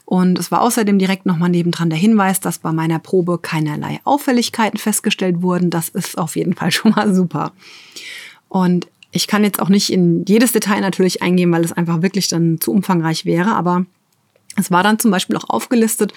Und 0.05 0.37
es 0.37 0.51
war 0.51 0.61
außerdem 0.61 0.99
direkt 0.99 1.25
nochmal 1.25 1.49
nebendran 1.49 1.89
der 1.89 1.97
Hinweis, 1.97 2.39
dass 2.39 2.59
bei 2.59 2.71
meiner 2.71 2.99
Probe 2.99 3.39
keinerlei 3.39 3.99
Auffälligkeiten 4.03 4.77
festgestellt 4.77 5.41
wurden. 5.41 5.71
Das 5.71 5.89
ist 5.89 6.19
auf 6.19 6.35
jeden 6.35 6.53
Fall 6.53 6.71
schon 6.71 6.91
mal 6.91 7.13
super. 7.13 7.51
Und 8.47 8.87
ich 9.15 9.27
kann 9.27 9.45
jetzt 9.45 9.61
auch 9.61 9.69
nicht 9.69 9.93
in 9.93 10.25
jedes 10.25 10.51
Detail 10.51 10.81
natürlich 10.81 11.21
eingehen, 11.21 11.49
weil 11.51 11.63
es 11.63 11.71
einfach 11.71 12.01
wirklich 12.01 12.27
dann 12.27 12.59
zu 12.59 12.71
umfangreich 12.71 13.23
wäre, 13.23 13.55
aber 13.55 13.85
es 14.57 14.71
war 14.71 14.83
dann 14.83 14.99
zum 14.99 15.09
Beispiel 15.09 15.37
auch 15.37 15.49
aufgelistet, 15.49 16.13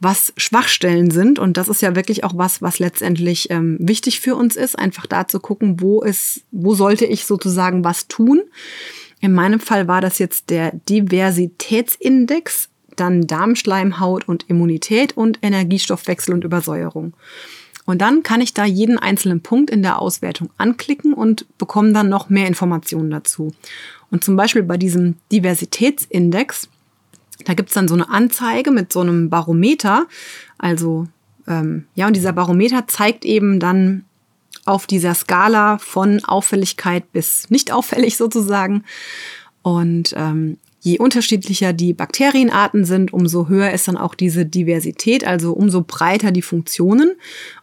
was 0.00 0.32
Schwachstellen 0.36 1.12
sind. 1.12 1.38
Und 1.38 1.56
das 1.56 1.68
ist 1.68 1.80
ja 1.80 1.94
wirklich 1.94 2.24
auch 2.24 2.32
was, 2.36 2.60
was 2.60 2.80
letztendlich 2.80 3.50
ähm, 3.50 3.76
wichtig 3.80 4.20
für 4.20 4.34
uns 4.34 4.56
ist, 4.56 4.76
einfach 4.78 5.06
da 5.06 5.28
zu 5.28 5.38
gucken, 5.38 5.80
wo 5.80 6.02
ist, 6.02 6.42
wo 6.50 6.74
sollte 6.74 7.06
ich 7.06 7.24
sozusagen 7.24 7.84
was 7.84 8.08
tun. 8.08 8.42
In 9.20 9.32
meinem 9.32 9.60
Fall 9.60 9.86
war 9.86 10.00
das 10.00 10.18
jetzt 10.18 10.50
der 10.50 10.72
Diversitätsindex, 10.88 12.68
dann 12.96 13.28
Darmschleimhaut 13.28 14.26
und 14.28 14.48
Immunität 14.48 15.16
und 15.16 15.38
Energiestoffwechsel 15.42 16.34
und 16.34 16.44
Übersäuerung. 16.44 17.14
Und 17.90 17.98
dann 17.98 18.22
kann 18.22 18.40
ich 18.40 18.54
da 18.54 18.64
jeden 18.64 18.98
einzelnen 18.98 19.40
Punkt 19.40 19.68
in 19.68 19.82
der 19.82 19.98
Auswertung 19.98 20.50
anklicken 20.58 21.12
und 21.12 21.44
bekomme 21.58 21.92
dann 21.92 22.08
noch 22.08 22.28
mehr 22.28 22.46
Informationen 22.46 23.10
dazu. 23.10 23.52
Und 24.12 24.22
zum 24.22 24.36
Beispiel 24.36 24.62
bei 24.62 24.76
diesem 24.76 25.16
Diversitätsindex, 25.32 26.68
da 27.44 27.54
gibt's 27.54 27.74
dann 27.74 27.88
so 27.88 27.94
eine 27.94 28.08
Anzeige 28.08 28.70
mit 28.70 28.92
so 28.92 29.00
einem 29.00 29.28
Barometer. 29.28 30.06
Also 30.56 31.08
ähm, 31.48 31.86
ja, 31.96 32.06
und 32.06 32.14
dieser 32.14 32.32
Barometer 32.32 32.86
zeigt 32.86 33.24
eben 33.24 33.58
dann 33.58 34.04
auf 34.66 34.86
dieser 34.86 35.14
Skala 35.14 35.78
von 35.78 36.24
Auffälligkeit 36.24 37.10
bis 37.10 37.50
nicht 37.50 37.72
auffällig 37.72 38.16
sozusagen. 38.16 38.84
Und 39.62 40.14
ähm, 40.16 40.58
je 40.80 40.98
unterschiedlicher 40.98 41.72
die 41.72 41.92
Bakterienarten 41.92 42.84
sind, 42.84 43.12
umso 43.12 43.48
höher 43.48 43.70
ist 43.70 43.86
dann 43.86 43.96
auch 43.96 44.14
diese 44.14 44.46
Diversität, 44.46 45.26
also 45.26 45.52
umso 45.52 45.82
breiter 45.82 46.32
die 46.32 46.42
Funktionen. 46.42 47.12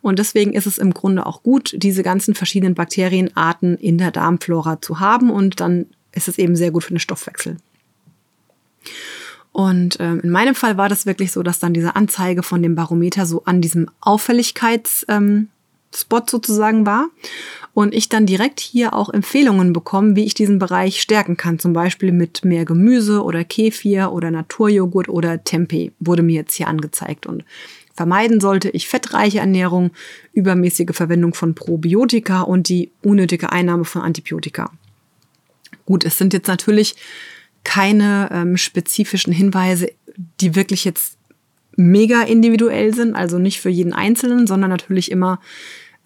Und 0.01 0.19
deswegen 0.19 0.53
ist 0.53 0.67
es 0.67 0.77
im 0.77 0.93
Grunde 0.93 1.25
auch 1.25 1.43
gut, 1.43 1.73
diese 1.75 2.03
ganzen 2.03 2.35
verschiedenen 2.35 2.75
Bakterienarten 2.75 3.77
in 3.77 3.97
der 3.97 4.11
Darmflora 4.11 4.81
zu 4.81 4.99
haben 4.99 5.31
und 5.31 5.59
dann 5.59 5.87
ist 6.11 6.27
es 6.27 6.37
eben 6.37 6.55
sehr 6.55 6.71
gut 6.71 6.83
für 6.83 6.93
den 6.93 6.99
Stoffwechsel. 6.99 7.57
Und 9.51 9.97
ähm, 9.99 10.19
in 10.21 10.29
meinem 10.29 10.53
Fall 10.53 10.77
war 10.77 10.87
das 10.87 11.07
wirklich 11.07 11.31
so, 11.31 11.41
dass 11.41 11.57
dann 11.57 11.73
diese 11.73 11.95
Anzeige 11.95 12.43
von 12.43 12.61
dem 12.61 12.75
Barometer 12.75 13.25
so 13.25 13.43
an 13.45 13.59
diesem 13.59 13.89
Auffälligkeits 14.01 15.05
ähm, 15.09 15.49
sozusagen 15.91 16.85
war. 16.85 17.07
Und 17.77 17.93
ich 17.93 18.09
dann 18.09 18.25
direkt 18.25 18.59
hier 18.59 18.95
auch 18.95 19.07
Empfehlungen 19.07 19.71
bekomme, 19.71 20.15
wie 20.15 20.23
ich 20.23 20.33
diesen 20.33 20.57
Bereich 20.57 20.99
stärken 20.99 21.37
kann. 21.37 21.59
Zum 21.59 21.73
Beispiel 21.73 22.11
mit 22.11 22.43
mehr 22.43 22.65
Gemüse 22.65 23.21
oder 23.21 23.43
Kefir 23.43 24.11
oder 24.13 24.31
Naturjoghurt 24.31 25.09
oder 25.09 25.43
Tempeh 25.43 25.91
wurde 25.99 26.23
mir 26.23 26.33
jetzt 26.33 26.55
hier 26.55 26.69
angezeigt. 26.69 27.27
Und 27.27 27.45
vermeiden 27.93 28.41
sollte 28.41 28.71
ich 28.71 28.87
fettreiche 28.87 29.37
Ernährung, 29.37 29.91
übermäßige 30.33 30.89
Verwendung 30.93 31.35
von 31.35 31.53
Probiotika 31.53 32.41
und 32.41 32.67
die 32.67 32.89
unnötige 33.03 33.51
Einnahme 33.51 33.85
von 33.85 34.01
Antibiotika. 34.01 34.71
Gut, 35.85 36.03
es 36.03 36.17
sind 36.17 36.33
jetzt 36.33 36.47
natürlich 36.47 36.95
keine 37.63 38.29
ähm, 38.31 38.57
spezifischen 38.57 39.33
Hinweise, 39.33 39.91
die 40.41 40.55
wirklich 40.55 40.83
jetzt 40.83 41.19
mega 41.75 42.23
individuell 42.23 42.95
sind, 42.95 43.13
also 43.13 43.37
nicht 43.37 43.61
für 43.61 43.69
jeden 43.69 43.93
Einzelnen, 43.93 44.47
sondern 44.47 44.71
natürlich 44.71 45.11
immer 45.11 45.39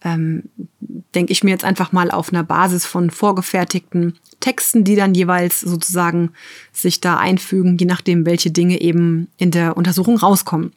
ähm, 0.04 0.44
denke 1.16 1.32
ich 1.32 1.44
mir 1.44 1.52
jetzt 1.52 1.64
einfach 1.64 1.92
mal 1.92 2.12
auf 2.12 2.32
einer 2.32 2.44
Basis 2.44 2.86
von 2.86 3.10
vorgefertigten 3.10 4.18
Texten, 4.40 4.84
die 4.84 4.96
dann 4.96 5.14
jeweils 5.14 5.60
sozusagen 5.62 6.32
sich 6.74 7.02
da 7.02 7.18
einfügen, 7.18 7.78
je 7.78 7.86
nachdem, 7.86 8.26
welche 8.26 8.52
Dinge 8.52 8.82
eben 8.82 9.28
in 9.38 9.52
der 9.52 9.78
Untersuchung 9.78 10.18
rauskommen. 10.18 10.74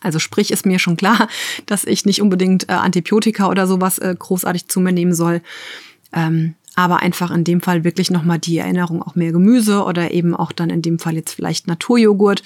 Also 0.00 0.18
sprich 0.18 0.50
ist 0.50 0.66
mir 0.66 0.78
schon 0.78 0.96
klar, 0.96 1.28
dass 1.66 1.84
ich 1.84 2.04
nicht 2.04 2.22
unbedingt 2.22 2.68
äh, 2.68 2.72
Antibiotika 2.72 3.48
oder 3.48 3.66
sowas 3.66 3.98
äh, 3.98 4.14
großartig 4.16 4.68
zu 4.68 4.80
mir 4.80 4.92
nehmen 4.92 5.14
soll. 5.14 5.42
Ähm, 6.12 6.54
aber 6.74 7.00
einfach 7.00 7.30
in 7.30 7.44
dem 7.44 7.60
Fall 7.60 7.84
wirklich 7.84 8.10
nochmal 8.10 8.38
die 8.38 8.58
Erinnerung, 8.58 9.02
auch 9.02 9.14
mehr 9.14 9.32
Gemüse 9.32 9.82
oder 9.84 10.12
eben 10.12 10.34
auch 10.34 10.52
dann 10.52 10.70
in 10.70 10.82
dem 10.82 10.98
Fall 10.98 11.14
jetzt 11.14 11.32
vielleicht 11.32 11.66
Naturjoghurt 11.66 12.42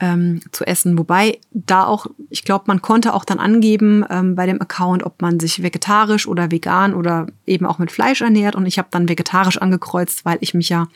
ähm, 0.00 0.40
zu 0.52 0.64
essen. 0.64 0.98
Wobei 0.98 1.38
da 1.52 1.86
auch, 1.86 2.06
ich 2.30 2.44
glaube, 2.44 2.64
man 2.66 2.82
konnte 2.82 3.14
auch 3.14 3.24
dann 3.24 3.38
angeben 3.38 4.04
ähm, 4.10 4.34
bei 4.34 4.46
dem 4.46 4.60
Account, 4.60 5.04
ob 5.04 5.22
man 5.22 5.40
sich 5.40 5.62
vegetarisch 5.62 6.26
oder 6.26 6.50
vegan 6.50 6.94
oder 6.94 7.26
eben 7.46 7.66
auch 7.66 7.78
mit 7.78 7.90
Fleisch 7.90 8.20
ernährt. 8.20 8.54
Und 8.54 8.66
ich 8.66 8.78
habe 8.78 8.88
dann 8.90 9.08
vegetarisch 9.08 9.58
angekreuzt, 9.58 10.24
weil 10.24 10.38
ich 10.40 10.54
mich 10.54 10.68
ja 10.68 10.88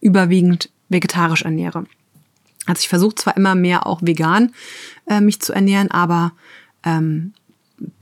überwiegend 0.00 0.70
vegetarisch 0.88 1.42
ernähre. 1.42 1.84
Also 2.66 2.80
ich 2.80 2.88
versuche 2.88 3.16
zwar 3.16 3.36
immer 3.36 3.54
mehr 3.54 3.86
auch 3.86 4.02
vegan 4.02 4.52
äh, 5.06 5.20
mich 5.20 5.40
zu 5.40 5.52
ernähren, 5.52 5.90
aber 5.90 6.32
ähm, 6.84 7.32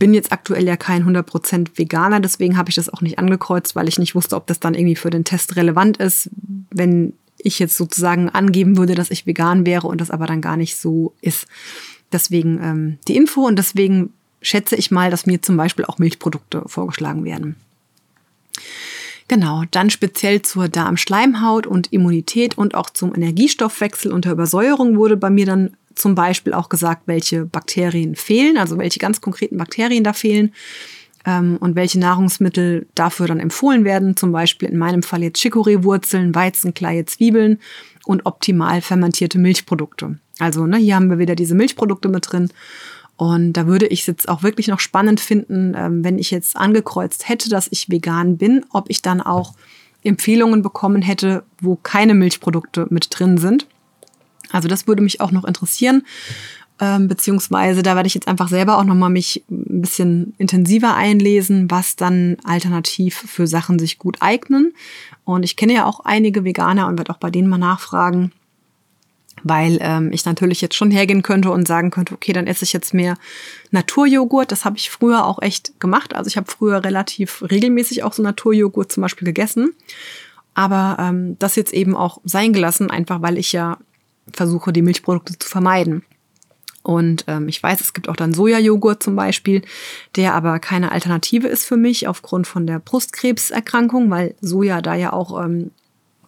bin 0.01 0.15
jetzt 0.15 0.33
aktuell 0.33 0.67
ja 0.67 0.77
kein 0.77 1.05
100% 1.05 1.79
Veganer, 1.79 2.19
deswegen 2.19 2.57
habe 2.57 2.71
ich 2.71 2.75
das 2.75 2.89
auch 2.89 3.03
nicht 3.03 3.21
angekreuzt, 3.21 3.77
weil 3.77 3.87
ich 3.87 3.99
nicht 3.99 4.17
wusste, 4.17 4.35
ob 4.35 4.49
das 4.49 4.59
dann 4.59 4.75
irgendwie 4.75 4.97
für 4.97 5.11
den 5.11 5.25
Test 5.25 5.55
relevant 5.55 5.99
ist, 5.99 6.31
wenn 6.71 7.13
ich 7.39 7.59
jetzt 7.59 7.77
sozusagen 7.77 8.31
angeben 8.31 8.77
würde, 8.77 8.95
dass 8.95 9.11
ich 9.11 9.27
vegan 9.27 9.67
wäre 9.67 9.87
und 9.87 10.01
das 10.01 10.11
aber 10.11 10.27
dann 10.27 10.41
gar 10.41 10.57
nicht 10.57 10.77
so 10.77 11.15
ist. 11.21 11.47
Deswegen 12.13 12.59
ähm, 12.63 12.99
die 13.09 13.17
Info 13.17 13.47
und 13.47 13.57
deswegen 13.57 14.13
schätze 14.43 14.75
ich 14.75 14.91
mal, 14.91 15.11
dass 15.11 15.27
mir 15.27 15.43
zum 15.43 15.57
Beispiel 15.57 15.85
auch 15.85 15.99
Milchprodukte 15.99 16.63
vorgeschlagen 16.67 17.25
werden. 17.25 17.57
Genau, 19.29 19.65
dann 19.71 19.91
speziell 19.91 20.43
zur 20.43 20.69
Darmschleimhaut 20.69 21.67
und 21.67 21.93
Immunität 21.93 22.57
und 22.57 22.75
auch 22.75 22.91
zum 22.91 23.15
Energiestoffwechsel 23.15 24.13
und 24.13 24.25
der 24.25 24.33
Übersäuerung 24.33 24.97
wurde 24.97 25.17
bei 25.17 25.31
mir 25.31 25.47
dann 25.47 25.77
zum 26.01 26.15
Beispiel 26.15 26.55
auch 26.55 26.69
gesagt, 26.69 27.03
welche 27.07 27.45
Bakterien 27.45 28.17
fehlen, 28.17 28.57
also 28.57 28.79
welche 28.79 28.99
ganz 28.99 29.21
konkreten 29.21 29.57
Bakterien 29.57 30.05
da 30.05 30.13
fehlen 30.13 30.53
ähm, 31.27 31.59
und 31.61 31.77
welche 31.77 31.99
Nahrungsmittel 31.99 32.87
dafür 32.95 33.27
dann 33.27 33.41
empfohlen 33.41 33.85
werden. 33.85 34.17
Zum 34.17 34.33
Beispiel 34.33 34.69
in 34.69 34.79
meinem 34.79 35.03
Fall 35.03 35.23
jetzt 35.23 35.41
Chicorée-Wurzeln, 35.41 36.35
Weizenkleie, 36.35 37.05
Zwiebeln 37.05 37.59
und 38.05 38.27
optimal 38.27 38.81
fermentierte 38.81 39.39
Milchprodukte. 39.39 40.19
Also 40.39 40.67
ne, 40.67 40.79
hier 40.79 40.97
haben 40.97 41.11
wir 41.11 41.19
wieder 41.19 41.35
diese 41.35 41.55
Milchprodukte 41.55 42.09
mit 42.09 42.31
drin. 42.33 42.51
Und 43.17 43.53
da 43.53 43.67
würde 43.67 43.87
ich 43.87 44.01
es 44.01 44.07
jetzt 44.07 44.29
auch 44.31 44.43
wirklich 44.43 44.69
noch 44.69 44.81
spannend 44.81 45.21
finden, 45.21 45.75
ähm, 45.77 46.03
wenn 46.03 46.19
ich 46.19 46.31
jetzt 46.31 46.57
angekreuzt 46.57 47.29
hätte, 47.29 47.51
dass 47.51 47.69
ich 47.71 47.91
vegan 47.91 48.39
bin, 48.39 48.65
ob 48.71 48.89
ich 48.89 49.03
dann 49.03 49.21
auch 49.21 49.55
Empfehlungen 50.03 50.63
bekommen 50.63 51.03
hätte, 51.03 51.43
wo 51.61 51.77
keine 51.77 52.15
Milchprodukte 52.15 52.87
mit 52.89 53.09
drin 53.11 53.37
sind. 53.37 53.67
Also 54.53 54.69
das 54.69 54.87
würde 54.87 55.03
mich 55.03 55.21
auch 55.21 55.31
noch 55.31 55.45
interessieren. 55.45 56.03
Ähm, 56.83 57.09
beziehungsweise 57.09 57.83
da 57.83 57.95
werde 57.95 58.07
ich 58.07 58.15
jetzt 58.15 58.27
einfach 58.27 58.49
selber 58.49 58.79
auch 58.79 58.85
nochmal 58.85 59.11
mich 59.11 59.45
ein 59.51 59.83
bisschen 59.83 60.33
intensiver 60.39 60.95
einlesen, 60.95 61.71
was 61.71 61.95
dann 61.95 62.39
alternativ 62.43 63.17
für 63.17 63.47
Sachen 63.47 63.79
sich 63.79 63.99
gut 63.99 64.17
eignen. 64.21 64.73
Und 65.25 65.43
ich 65.43 65.57
kenne 65.57 65.75
ja 65.75 65.85
auch 65.85 66.01
einige 66.01 66.43
Veganer 66.43 66.87
und 66.87 66.97
werde 66.97 67.13
auch 67.13 67.19
bei 67.19 67.31
denen 67.31 67.51
mal 67.51 67.59
nachfragen, 67.59 68.33
weil 69.43 69.77
ähm, 69.83 70.11
ich 70.11 70.25
natürlich 70.25 70.63
jetzt 70.63 70.75
schon 70.75 70.91
hergehen 70.91 71.21
könnte 71.21 71.51
und 71.51 71.69
sagen 71.69 71.91
könnte, 71.91 72.15
okay, 72.15 72.33
dann 72.33 72.47
esse 72.47 72.65
ich 72.65 72.73
jetzt 72.73 72.95
mehr 72.95 73.19
Naturjoghurt. 73.73 74.51
Das 74.51 74.65
habe 74.65 74.79
ich 74.79 74.89
früher 74.89 75.27
auch 75.27 75.43
echt 75.43 75.79
gemacht. 75.81 76.15
Also 76.15 76.29
ich 76.29 76.39
habe 76.39 76.51
früher 76.51 76.83
relativ 76.83 77.43
regelmäßig 77.43 78.05
auch 78.05 78.15
so 78.15 78.23
Naturjoghurt 78.23 78.91
zum 78.91 79.03
Beispiel 79.03 79.27
gegessen. 79.27 79.75
Aber 80.55 80.97
ähm, 80.99 81.39
das 81.39 81.57
jetzt 81.57 81.75
eben 81.75 81.95
auch 81.95 82.23
sein 82.25 82.55
gelassen, 82.55 82.91
einfach 82.91 83.21
weil 83.21 83.37
ich 83.37 83.53
ja 83.53 83.77
versuche, 84.33 84.73
die 84.73 84.83
Milchprodukte 84.83 85.39
zu 85.39 85.49
vermeiden. 85.49 86.03
Und 86.83 87.25
ähm, 87.27 87.49
ich 87.49 87.63
weiß, 87.63 87.81
es 87.81 87.93
gibt 87.93 88.09
auch 88.09 88.17
dann 88.17 88.33
Sojajoghurt 88.33 89.03
zum 89.03 89.15
Beispiel, 89.15 89.63
der 90.17 90.35
aber 90.35 90.59
keine 90.59 90.93
Alternative 90.93 91.47
ist 91.47 91.65
für 91.65 91.77
mich 91.77 92.09
aufgrund 92.09 92.47
von 92.47 92.67
der 92.67 92.79
Brustkrebserkrankung, 92.79 94.11
weil 94.11 94.35
Soja 94.41 94.81
da 94.81 94.95
ja 94.95 95.13
auch 95.13 95.45
ähm, 95.45 95.73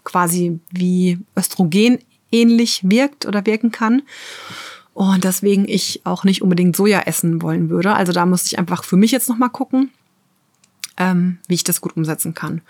quasi 0.05 0.61
wie 0.71 1.19
Östrogen 1.37 1.99
ähnlich 2.31 2.81
wirkt 2.85 3.25
oder 3.25 3.47
wirken 3.47 3.71
kann. 3.73 4.03
Und 4.95 5.25
deswegen 5.25 5.67
ich 5.67 6.03
auch 6.05 6.25
nicht 6.25 6.43
unbedingt 6.43 6.77
Soja 6.77 7.01
essen 7.01 7.41
wollen 7.41 7.71
würde. 7.71 7.95
Also 7.95 8.13
da 8.13 8.27
muss 8.27 8.47
ich 8.47 8.59
einfach 8.59 8.85
für 8.85 8.97
mich 8.97 9.11
jetzt 9.11 9.29
nochmal 9.29 9.49
gucken, 9.49 9.91
ähm, 10.99 11.39
wie 11.49 11.55
ich 11.55 11.65
das 11.65 11.81
gut 11.81 11.97
umsetzen 11.97 12.35
kann. 12.35 12.61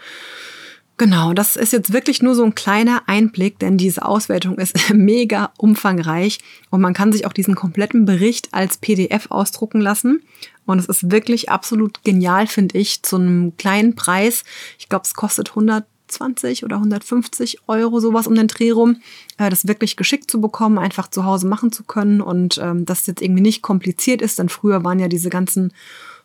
Genau, 1.02 1.32
das 1.32 1.56
ist 1.56 1.72
jetzt 1.72 1.92
wirklich 1.92 2.22
nur 2.22 2.36
so 2.36 2.44
ein 2.44 2.54
kleiner 2.54 3.02
Einblick, 3.08 3.58
denn 3.58 3.76
diese 3.76 4.04
Auswertung 4.04 4.58
ist 4.58 4.76
mega 4.94 5.52
umfangreich 5.58 6.38
und 6.70 6.80
man 6.80 6.94
kann 6.94 7.10
sich 7.10 7.26
auch 7.26 7.32
diesen 7.32 7.56
kompletten 7.56 8.04
Bericht 8.04 8.54
als 8.54 8.76
PDF 8.76 9.28
ausdrucken 9.28 9.80
lassen. 9.80 10.22
Und 10.64 10.78
es 10.78 10.86
ist 10.86 11.10
wirklich 11.10 11.50
absolut 11.50 12.04
genial, 12.04 12.46
finde 12.46 12.78
ich, 12.78 13.02
zu 13.02 13.16
einem 13.16 13.56
kleinen 13.56 13.96
Preis. 13.96 14.44
Ich 14.78 14.88
glaube, 14.88 15.02
es 15.04 15.14
kostet 15.14 15.48
120 15.48 16.64
oder 16.64 16.76
150 16.76 17.62
Euro 17.66 17.98
sowas 17.98 18.28
um 18.28 18.36
den 18.36 18.46
Dreh 18.46 18.70
rum, 18.70 18.98
äh, 19.38 19.50
das 19.50 19.66
wirklich 19.66 19.96
geschickt 19.96 20.30
zu 20.30 20.40
bekommen, 20.40 20.78
einfach 20.78 21.08
zu 21.08 21.24
Hause 21.24 21.48
machen 21.48 21.72
zu 21.72 21.82
können 21.82 22.20
und 22.20 22.58
ähm, 22.62 22.84
dass 22.86 23.00
es 23.00 23.06
jetzt 23.08 23.22
irgendwie 23.22 23.42
nicht 23.42 23.60
kompliziert 23.60 24.22
ist, 24.22 24.38
denn 24.38 24.48
früher 24.48 24.84
waren 24.84 25.00
ja 25.00 25.08
diese 25.08 25.30
ganzen 25.30 25.72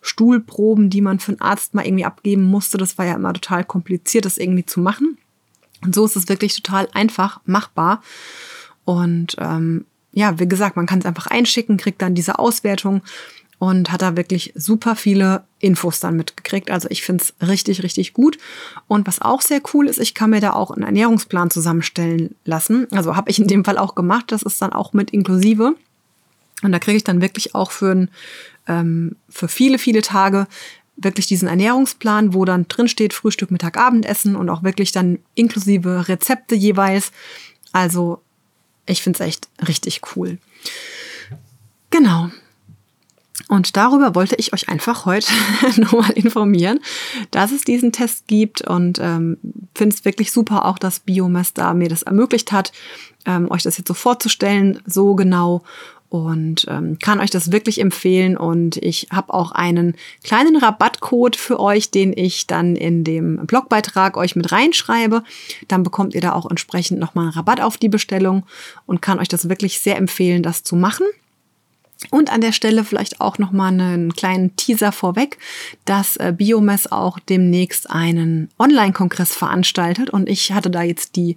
Stuhlproben, 0.00 0.90
die 0.90 1.00
man 1.00 1.18
für 1.18 1.32
einen 1.32 1.40
Arzt 1.40 1.74
mal 1.74 1.86
irgendwie 1.86 2.04
abgeben 2.04 2.42
musste. 2.42 2.78
Das 2.78 2.98
war 2.98 3.06
ja 3.06 3.14
immer 3.14 3.32
total 3.32 3.64
kompliziert, 3.64 4.24
das 4.24 4.38
irgendwie 4.38 4.66
zu 4.66 4.80
machen. 4.80 5.18
Und 5.82 5.94
so 5.94 6.04
ist 6.04 6.16
es 6.16 6.28
wirklich 6.28 6.60
total 6.60 6.88
einfach 6.92 7.40
machbar. 7.44 8.02
Und 8.84 9.36
ähm, 9.38 9.84
ja, 10.12 10.38
wie 10.38 10.48
gesagt, 10.48 10.76
man 10.76 10.86
kann 10.86 11.00
es 11.00 11.06
einfach 11.06 11.26
einschicken, 11.26 11.76
kriegt 11.76 12.02
dann 12.02 12.14
diese 12.14 12.38
Auswertung 12.38 13.02
und 13.58 13.90
hat 13.90 14.02
da 14.02 14.16
wirklich 14.16 14.52
super 14.54 14.94
viele 14.96 15.44
Infos 15.58 16.00
dann 16.00 16.16
mitgekriegt. 16.16 16.70
Also 16.70 16.88
ich 16.90 17.02
finde 17.02 17.24
es 17.24 17.48
richtig, 17.48 17.82
richtig 17.82 18.12
gut. 18.12 18.38
Und 18.86 19.06
was 19.06 19.20
auch 19.20 19.40
sehr 19.40 19.60
cool 19.74 19.88
ist, 19.88 19.98
ich 19.98 20.14
kann 20.14 20.30
mir 20.30 20.40
da 20.40 20.52
auch 20.52 20.70
einen 20.70 20.84
Ernährungsplan 20.84 21.50
zusammenstellen 21.50 22.34
lassen. 22.44 22.86
Also 22.92 23.16
habe 23.16 23.30
ich 23.30 23.38
in 23.38 23.48
dem 23.48 23.64
Fall 23.64 23.78
auch 23.78 23.94
gemacht. 23.94 24.26
Das 24.28 24.42
ist 24.42 24.62
dann 24.62 24.72
auch 24.72 24.92
mit 24.92 25.10
inklusive. 25.10 25.74
Und 26.62 26.72
da 26.72 26.78
kriege 26.78 26.96
ich 26.96 27.04
dann 27.04 27.20
wirklich 27.20 27.54
auch 27.54 27.70
für 27.70 27.90
ein 27.90 28.10
ähm, 28.68 29.16
für 29.28 29.48
viele, 29.48 29.78
viele 29.78 30.02
Tage 30.02 30.46
wirklich 30.96 31.26
diesen 31.26 31.48
Ernährungsplan, 31.48 32.34
wo 32.34 32.44
dann 32.44 32.66
drin 32.68 32.88
steht 32.88 33.14
Frühstück, 33.14 33.50
Mittag, 33.50 33.76
Abendessen 33.76 34.36
und 34.36 34.50
auch 34.50 34.62
wirklich 34.62 34.92
dann 34.92 35.18
inklusive 35.34 36.08
Rezepte 36.08 36.54
jeweils. 36.54 37.12
Also 37.72 38.20
ich 38.86 39.02
finde 39.02 39.18
es 39.22 39.26
echt 39.26 39.48
richtig 39.66 40.00
cool. 40.16 40.38
Genau. 41.90 42.30
Und 43.48 43.76
darüber 43.76 44.14
wollte 44.14 44.34
ich 44.36 44.52
euch 44.52 44.68
einfach 44.68 45.06
heute 45.06 45.32
nochmal 45.76 46.10
informieren, 46.10 46.80
dass 47.30 47.52
es 47.52 47.62
diesen 47.62 47.92
Test 47.92 48.26
gibt 48.26 48.62
und 48.62 48.98
ähm, 49.00 49.38
finde 49.74 49.94
es 49.94 50.04
wirklich 50.04 50.32
super 50.32 50.66
auch, 50.66 50.78
dass 50.78 51.00
Biomass 51.00 51.54
da 51.54 51.72
mir 51.72 51.88
das 51.88 52.02
ermöglicht 52.02 52.52
hat, 52.52 52.72
ähm, 53.24 53.50
euch 53.50 53.62
das 53.62 53.78
jetzt 53.78 53.88
so 53.88 53.94
vorzustellen, 53.94 54.80
so 54.84 55.14
genau 55.14 55.62
und 56.10 56.64
ähm, 56.68 56.98
kann 56.98 57.20
euch 57.20 57.30
das 57.30 57.52
wirklich 57.52 57.80
empfehlen. 57.80 58.36
Und 58.36 58.76
ich 58.78 59.08
habe 59.12 59.34
auch 59.34 59.52
einen 59.52 59.94
kleinen 60.24 60.56
Rabattcode 60.56 61.36
für 61.36 61.60
euch, 61.60 61.90
den 61.90 62.12
ich 62.16 62.46
dann 62.46 62.76
in 62.76 63.04
dem 63.04 63.46
Blogbeitrag 63.46 64.16
euch 64.16 64.34
mit 64.34 64.50
reinschreibe. 64.50 65.22
Dann 65.68 65.82
bekommt 65.82 66.14
ihr 66.14 66.20
da 66.20 66.32
auch 66.32 66.48
entsprechend 66.48 66.98
nochmal 66.98 67.24
einen 67.24 67.34
Rabatt 67.34 67.60
auf 67.60 67.76
die 67.76 67.90
Bestellung 67.90 68.44
und 68.86 69.02
kann 69.02 69.18
euch 69.18 69.28
das 69.28 69.48
wirklich 69.48 69.80
sehr 69.80 69.96
empfehlen, 69.96 70.42
das 70.42 70.62
zu 70.62 70.76
machen. 70.76 71.06
Und 72.10 72.32
an 72.32 72.40
der 72.40 72.52
Stelle 72.52 72.84
vielleicht 72.84 73.20
auch 73.20 73.38
nochmal 73.38 73.72
einen 73.72 74.14
kleinen 74.14 74.54
Teaser 74.56 74.92
vorweg, 74.92 75.36
dass 75.84 76.16
äh, 76.16 76.32
Biomass 76.36 76.90
auch 76.90 77.18
demnächst 77.18 77.90
einen 77.90 78.50
Online-Kongress 78.58 79.34
veranstaltet. 79.34 80.08
Und 80.08 80.28
ich 80.28 80.52
hatte 80.52 80.70
da 80.70 80.82
jetzt 80.82 81.16
die 81.16 81.36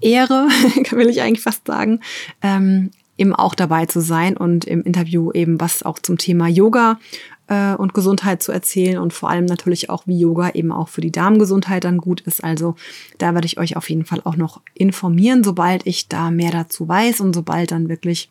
Ehre, 0.00 0.48
will 0.90 1.10
ich 1.10 1.20
eigentlich 1.20 1.42
fast 1.42 1.66
sagen, 1.66 2.00
ähm, 2.42 2.90
eben 3.16 3.34
auch 3.34 3.54
dabei 3.54 3.86
zu 3.86 4.00
sein 4.00 4.36
und 4.36 4.64
im 4.64 4.82
Interview 4.82 5.30
eben 5.32 5.60
was 5.60 5.82
auch 5.82 5.98
zum 5.98 6.18
Thema 6.18 6.48
Yoga 6.48 6.98
äh, 7.46 7.74
und 7.74 7.94
Gesundheit 7.94 8.42
zu 8.42 8.52
erzählen 8.52 8.98
und 8.98 9.12
vor 9.12 9.30
allem 9.30 9.44
natürlich 9.44 9.90
auch, 9.90 10.06
wie 10.06 10.18
Yoga 10.18 10.50
eben 10.50 10.72
auch 10.72 10.88
für 10.88 11.00
die 11.00 11.12
Darmgesundheit 11.12 11.84
dann 11.84 11.98
gut 11.98 12.20
ist. 12.22 12.42
Also 12.42 12.74
da 13.18 13.34
werde 13.34 13.46
ich 13.46 13.58
euch 13.58 13.76
auf 13.76 13.88
jeden 13.88 14.04
Fall 14.04 14.20
auch 14.24 14.36
noch 14.36 14.60
informieren, 14.74 15.44
sobald 15.44 15.86
ich 15.86 16.08
da 16.08 16.30
mehr 16.30 16.50
dazu 16.50 16.88
weiß 16.88 17.20
und 17.20 17.34
sobald 17.34 17.70
dann 17.70 17.88
wirklich 17.88 18.30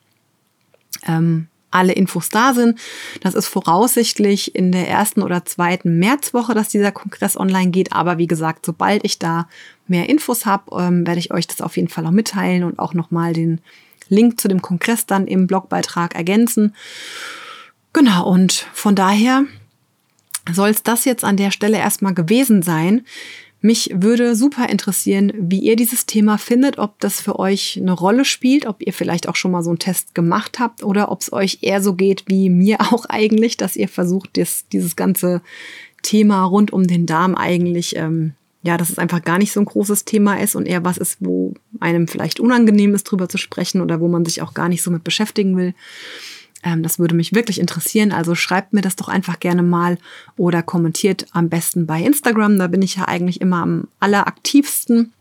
ähm, 1.08 1.48
alle 1.74 1.94
Infos 1.94 2.30
da 2.30 2.54
sind. 2.54 2.80
Das 3.22 3.34
ist 3.34 3.48
voraussichtlich 3.48 4.56
in 4.56 4.72
der 4.72 4.88
ersten 4.88 5.22
oder 5.22 5.44
zweiten 5.46 5.98
Märzwoche, 5.98 6.54
dass 6.54 6.70
dieser 6.70 6.92
Kongress 6.92 7.36
online 7.36 7.72
geht. 7.72 7.94
Aber 7.94 8.18
wie 8.18 8.28
gesagt, 8.28 8.66
sobald 8.66 9.04
ich 9.04 9.18
da 9.18 9.48
mehr 9.88 10.08
Infos 10.08 10.46
habe, 10.46 10.76
ähm, 10.80 11.08
werde 11.08 11.20
ich 11.20 11.34
euch 11.34 11.48
das 11.48 11.62
auf 11.62 11.76
jeden 11.78 11.90
Fall 11.90 12.06
auch 12.06 12.12
mitteilen 12.12 12.64
und 12.64 12.80
auch 12.80 12.94
nochmal 12.94 13.34
den 13.34 13.60
Link 14.10 14.40
zu 14.40 14.48
dem 14.48 14.62
Kongress 14.62 15.06
dann 15.06 15.28
im 15.28 15.48
Blogbeitrag 15.48 16.16
ergänzen. 16.16 16.76
Genau, 17.94 18.28
und 18.28 18.68
von 18.74 18.96
daher 18.96 19.46
soll 20.52 20.70
es 20.70 20.84
das 20.84 21.06
jetzt 21.06 21.24
an 21.24 21.38
der 21.38 21.52
Stelle 21.52 21.78
erstmal 21.78 22.14
gewesen 22.14 22.62
sein. 22.62 23.06
Mich 23.66 23.92
würde 23.94 24.36
super 24.36 24.68
interessieren, 24.68 25.32
wie 25.38 25.60
ihr 25.60 25.78
dieses 25.78 26.06
Thema 26.06 26.38
findet, 26.38 26.80
ob 26.80 27.00
das 27.00 27.22
für 27.22 27.40
euch 27.40 27.80
eine 27.82 27.94
Rolle 27.94 28.26
spielt, 28.26 28.66
ob 28.66 28.86
ihr 28.86 28.92
vielleicht 28.92 29.30
auch 29.30 29.38
schon 29.38 29.52
mal 29.52 29.64
so 29.64 29.70
einen 29.70 29.80
Test 29.80 30.14
gemacht 30.14 30.60
habt 30.60 30.84
oder 30.84 31.10
ob 31.10 31.22
es 31.22 31.32
euch 31.32 31.60
eher 31.62 31.82
so 31.82 31.94
geht 31.94 32.26
wie 32.28 32.50
mir 32.50 32.82
auch 32.92 33.06
eigentlich, 33.06 33.56
dass 33.56 33.78
ihr 33.78 33.88
versucht, 33.88 34.38
das, 34.38 34.66
dieses 34.74 34.98
ganze 34.98 35.42
Thema 36.02 36.44
rund 36.44 36.74
um 36.74 36.86
den 36.86 37.06
Darm 37.06 37.36
eigentlich, 37.36 37.96
ähm, 37.96 38.34
ja, 38.64 38.78
dass 38.78 38.90
es 38.90 38.98
einfach 38.98 39.22
gar 39.22 39.38
nicht 39.38 39.52
so 39.52 39.60
ein 39.60 39.66
großes 39.66 40.06
Thema 40.06 40.40
ist 40.40 40.56
und 40.56 40.66
eher 40.66 40.86
was 40.86 40.98
ist, 40.98 41.18
wo 41.20 41.54
einem 41.82 42.08
vielleicht 42.08 42.40
unangenehm 42.40 42.96
ist, 42.96 43.04
drüber 43.04 43.28
zu 43.28 43.38
sprechen 43.38 43.82
oder 43.82 44.00
wo 44.00 44.08
man 44.08 44.24
sich 44.24 44.42
auch 44.42 44.54
gar 44.54 44.70
nicht 44.70 44.82
so 44.82 44.90
mit 44.90 45.04
beschäftigen 45.04 45.58
will. 45.58 45.74
Ähm, 46.64 46.82
das 46.82 46.98
würde 46.98 47.14
mich 47.14 47.34
wirklich 47.34 47.60
interessieren. 47.60 48.14
Also 48.14 48.36
schreibt 48.36 48.72
mir 48.72 48.80
das 48.82 48.96
doch 48.96 49.10
einfach 49.10 49.42
gerne 49.42 49.64
mal 49.64 49.98
oder 50.38 50.64
kommentiert 50.64 51.26
am 51.34 51.50
besten 51.50 51.86
bei 51.86 52.02
Instagram. 52.02 52.58
Da 52.58 52.68
bin 52.68 52.82
ich 52.82 52.96
ja 52.96 53.06
eigentlich 53.06 53.42
immer 53.42 53.58
am 53.58 53.90
alleraktivsten 54.00 55.12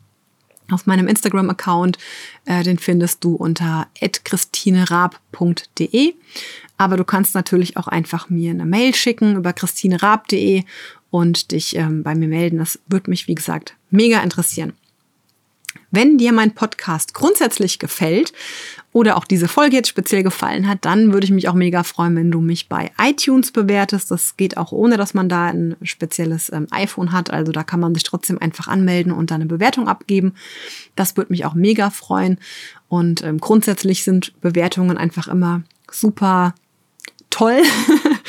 auf 0.71 0.87
meinem 0.87 1.09
Instagram-Account. 1.09 1.99
Äh, 2.45 2.63
den 2.63 2.79
findest 2.79 3.25
du 3.25 3.35
unter 3.35 3.89
christinerab.de. 4.25 6.15
Aber 6.79 6.97
du 6.97 7.05
kannst 7.05 7.35
natürlich 7.35 7.77
auch 7.77 7.89
einfach 7.89 8.31
mir 8.31 8.51
eine 8.51 8.67
Mail 8.67 8.95
schicken 8.95 9.35
über 9.37 9.53
christinerab.de 9.53 10.63
und 11.12 11.52
dich 11.52 11.76
ähm, 11.76 12.02
bei 12.02 12.14
mir 12.14 12.26
melden. 12.26 12.57
Das 12.57 12.81
würde 12.87 13.11
mich, 13.11 13.28
wie 13.28 13.35
gesagt, 13.35 13.76
mega 13.90 14.21
interessieren. 14.21 14.73
Wenn 15.90 16.16
dir 16.16 16.33
mein 16.33 16.54
Podcast 16.54 17.12
grundsätzlich 17.12 17.78
gefällt 17.78 18.33
oder 18.92 19.19
auch 19.19 19.26
diese 19.26 19.47
Folge 19.47 19.76
jetzt 19.76 19.90
speziell 19.90 20.23
gefallen 20.23 20.66
hat, 20.66 20.87
dann 20.87 21.12
würde 21.12 21.26
ich 21.26 21.31
mich 21.31 21.50
auch 21.50 21.54
mega 21.54 21.83
freuen, 21.83 22.16
wenn 22.16 22.31
du 22.31 22.40
mich 22.40 22.71
bei 22.71 22.90
iTunes 22.99 23.52
bewertest. 23.52 24.11
Das 24.11 24.38
geht 24.38 24.57
auch 24.57 24.73
ohne, 24.73 24.97
dass 24.97 25.12
man 25.12 25.28
da 25.28 25.49
ein 25.49 25.76
spezielles 25.83 26.50
ähm, 26.50 26.66
iPhone 26.71 27.12
hat. 27.12 27.31
Also 27.31 27.52
da 27.52 27.62
kann 27.62 27.81
man 27.81 27.92
sich 27.92 28.04
trotzdem 28.04 28.40
einfach 28.40 28.69
anmelden 28.69 29.12
und 29.12 29.31
dann 29.31 29.42
eine 29.42 29.49
Bewertung 29.49 29.88
abgeben. 29.88 30.33
Das 30.97 31.19
würde 31.19 31.31
mich 31.31 31.45
auch 31.45 31.54
mega 31.54 31.90
freuen. 31.90 32.38
Und 32.88 33.23
ähm, 33.23 33.38
grundsätzlich 33.38 34.02
sind 34.02 34.33
Bewertungen 34.40 34.97
einfach 34.97 35.28
immer 35.28 35.62
super 35.90 36.54
toll, 37.33 37.62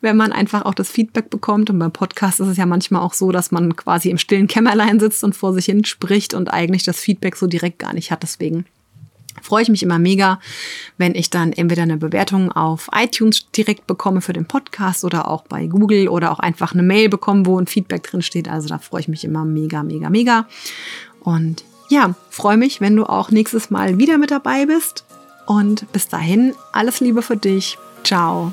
wenn 0.00 0.16
man 0.16 0.32
einfach 0.32 0.64
auch 0.64 0.74
das 0.74 0.90
Feedback 0.90 1.30
bekommt. 1.30 1.70
Und 1.70 1.78
beim 1.78 1.92
Podcast 1.92 2.40
ist 2.40 2.48
es 2.48 2.56
ja 2.56 2.66
manchmal 2.66 3.02
auch 3.02 3.14
so, 3.14 3.32
dass 3.32 3.50
man 3.50 3.76
quasi 3.76 4.10
im 4.10 4.18
stillen 4.18 4.46
Kämmerlein 4.46 5.00
sitzt 5.00 5.24
und 5.24 5.36
vor 5.36 5.52
sich 5.52 5.66
hin 5.66 5.84
spricht 5.84 6.34
und 6.34 6.48
eigentlich 6.48 6.84
das 6.84 6.98
Feedback 6.98 7.36
so 7.36 7.46
direkt 7.46 7.78
gar 7.78 7.92
nicht 7.92 8.10
hat. 8.10 8.22
Deswegen 8.22 8.64
freue 9.42 9.62
ich 9.62 9.68
mich 9.68 9.82
immer 9.82 9.98
mega, 9.98 10.40
wenn 10.96 11.14
ich 11.14 11.30
dann 11.30 11.52
entweder 11.52 11.82
eine 11.82 11.96
Bewertung 11.96 12.52
auf 12.52 12.88
iTunes 12.94 13.50
direkt 13.52 13.86
bekomme 13.86 14.20
für 14.20 14.32
den 14.32 14.46
Podcast 14.46 15.04
oder 15.04 15.28
auch 15.28 15.42
bei 15.42 15.66
Google 15.66 16.08
oder 16.08 16.32
auch 16.32 16.38
einfach 16.38 16.72
eine 16.72 16.82
Mail 16.82 17.08
bekomme, 17.08 17.46
wo 17.46 17.58
ein 17.58 17.66
Feedback 17.66 18.02
drin 18.02 18.22
steht. 18.22 18.48
Also 18.48 18.68
da 18.68 18.78
freue 18.78 19.00
ich 19.00 19.08
mich 19.08 19.24
immer 19.24 19.44
mega, 19.44 19.82
mega, 19.82 20.10
mega. 20.10 20.46
Und 21.20 21.64
ja, 21.88 22.14
freue 22.30 22.56
mich, 22.56 22.80
wenn 22.80 22.96
du 22.96 23.04
auch 23.04 23.30
nächstes 23.30 23.70
Mal 23.70 23.98
wieder 23.98 24.18
mit 24.18 24.30
dabei 24.30 24.66
bist. 24.66 25.04
Und 25.46 25.90
bis 25.92 26.08
dahin, 26.08 26.54
alles 26.72 27.00
Liebe 27.00 27.22
für 27.22 27.36
dich. 27.36 27.78
Ciao. 28.04 28.52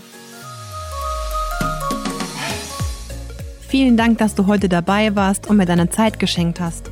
Vielen 3.75 3.97
Dank, 3.97 4.19
dass 4.19 4.35
du 4.35 4.47
heute 4.47 4.69
dabei 4.69 5.17
warst 5.17 5.47
und 5.47 5.57
mir 5.57 5.65
deine 5.65 5.89
Zeit 5.89 6.17
geschenkt 6.17 6.61
hast. 6.61 6.89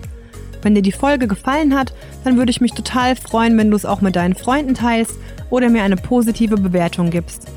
Wenn 0.62 0.76
dir 0.76 0.82
die 0.82 0.92
Folge 0.92 1.30
gefallen 1.30 1.74
hat, 1.74 1.94
dann 2.26 2.36
würde 2.36 2.52
ich 2.52 2.60
mich 2.60 2.74
total 2.74 3.16
freuen, 3.16 3.58
wenn 3.58 3.72
du 3.72 3.78
es 3.78 3.86
auch 3.86 4.02
mit 4.02 4.18
deinen 4.18 4.36
Freunden 4.36 4.74
teilst 4.74 5.14
oder 5.50 5.70
mir 5.70 5.84
eine 5.84 5.96
positive 5.96 6.58
Bewertung 6.58 7.10
gibst. 7.10 7.48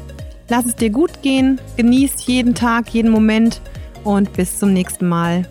Lass 0.49 0.65
es 0.65 0.77
dir 0.77 0.91
gut 0.91 1.23
gehen, 1.23 1.61
genieß 1.77 2.25
jeden 2.29 2.55
Tag, 2.55 2.91
jeden 2.91 3.11
Moment 3.11 3.61
und 4.05 4.33
bis 4.35 4.61
zum 4.61 4.73
nächsten 4.73 5.09
Mal. 5.09 5.45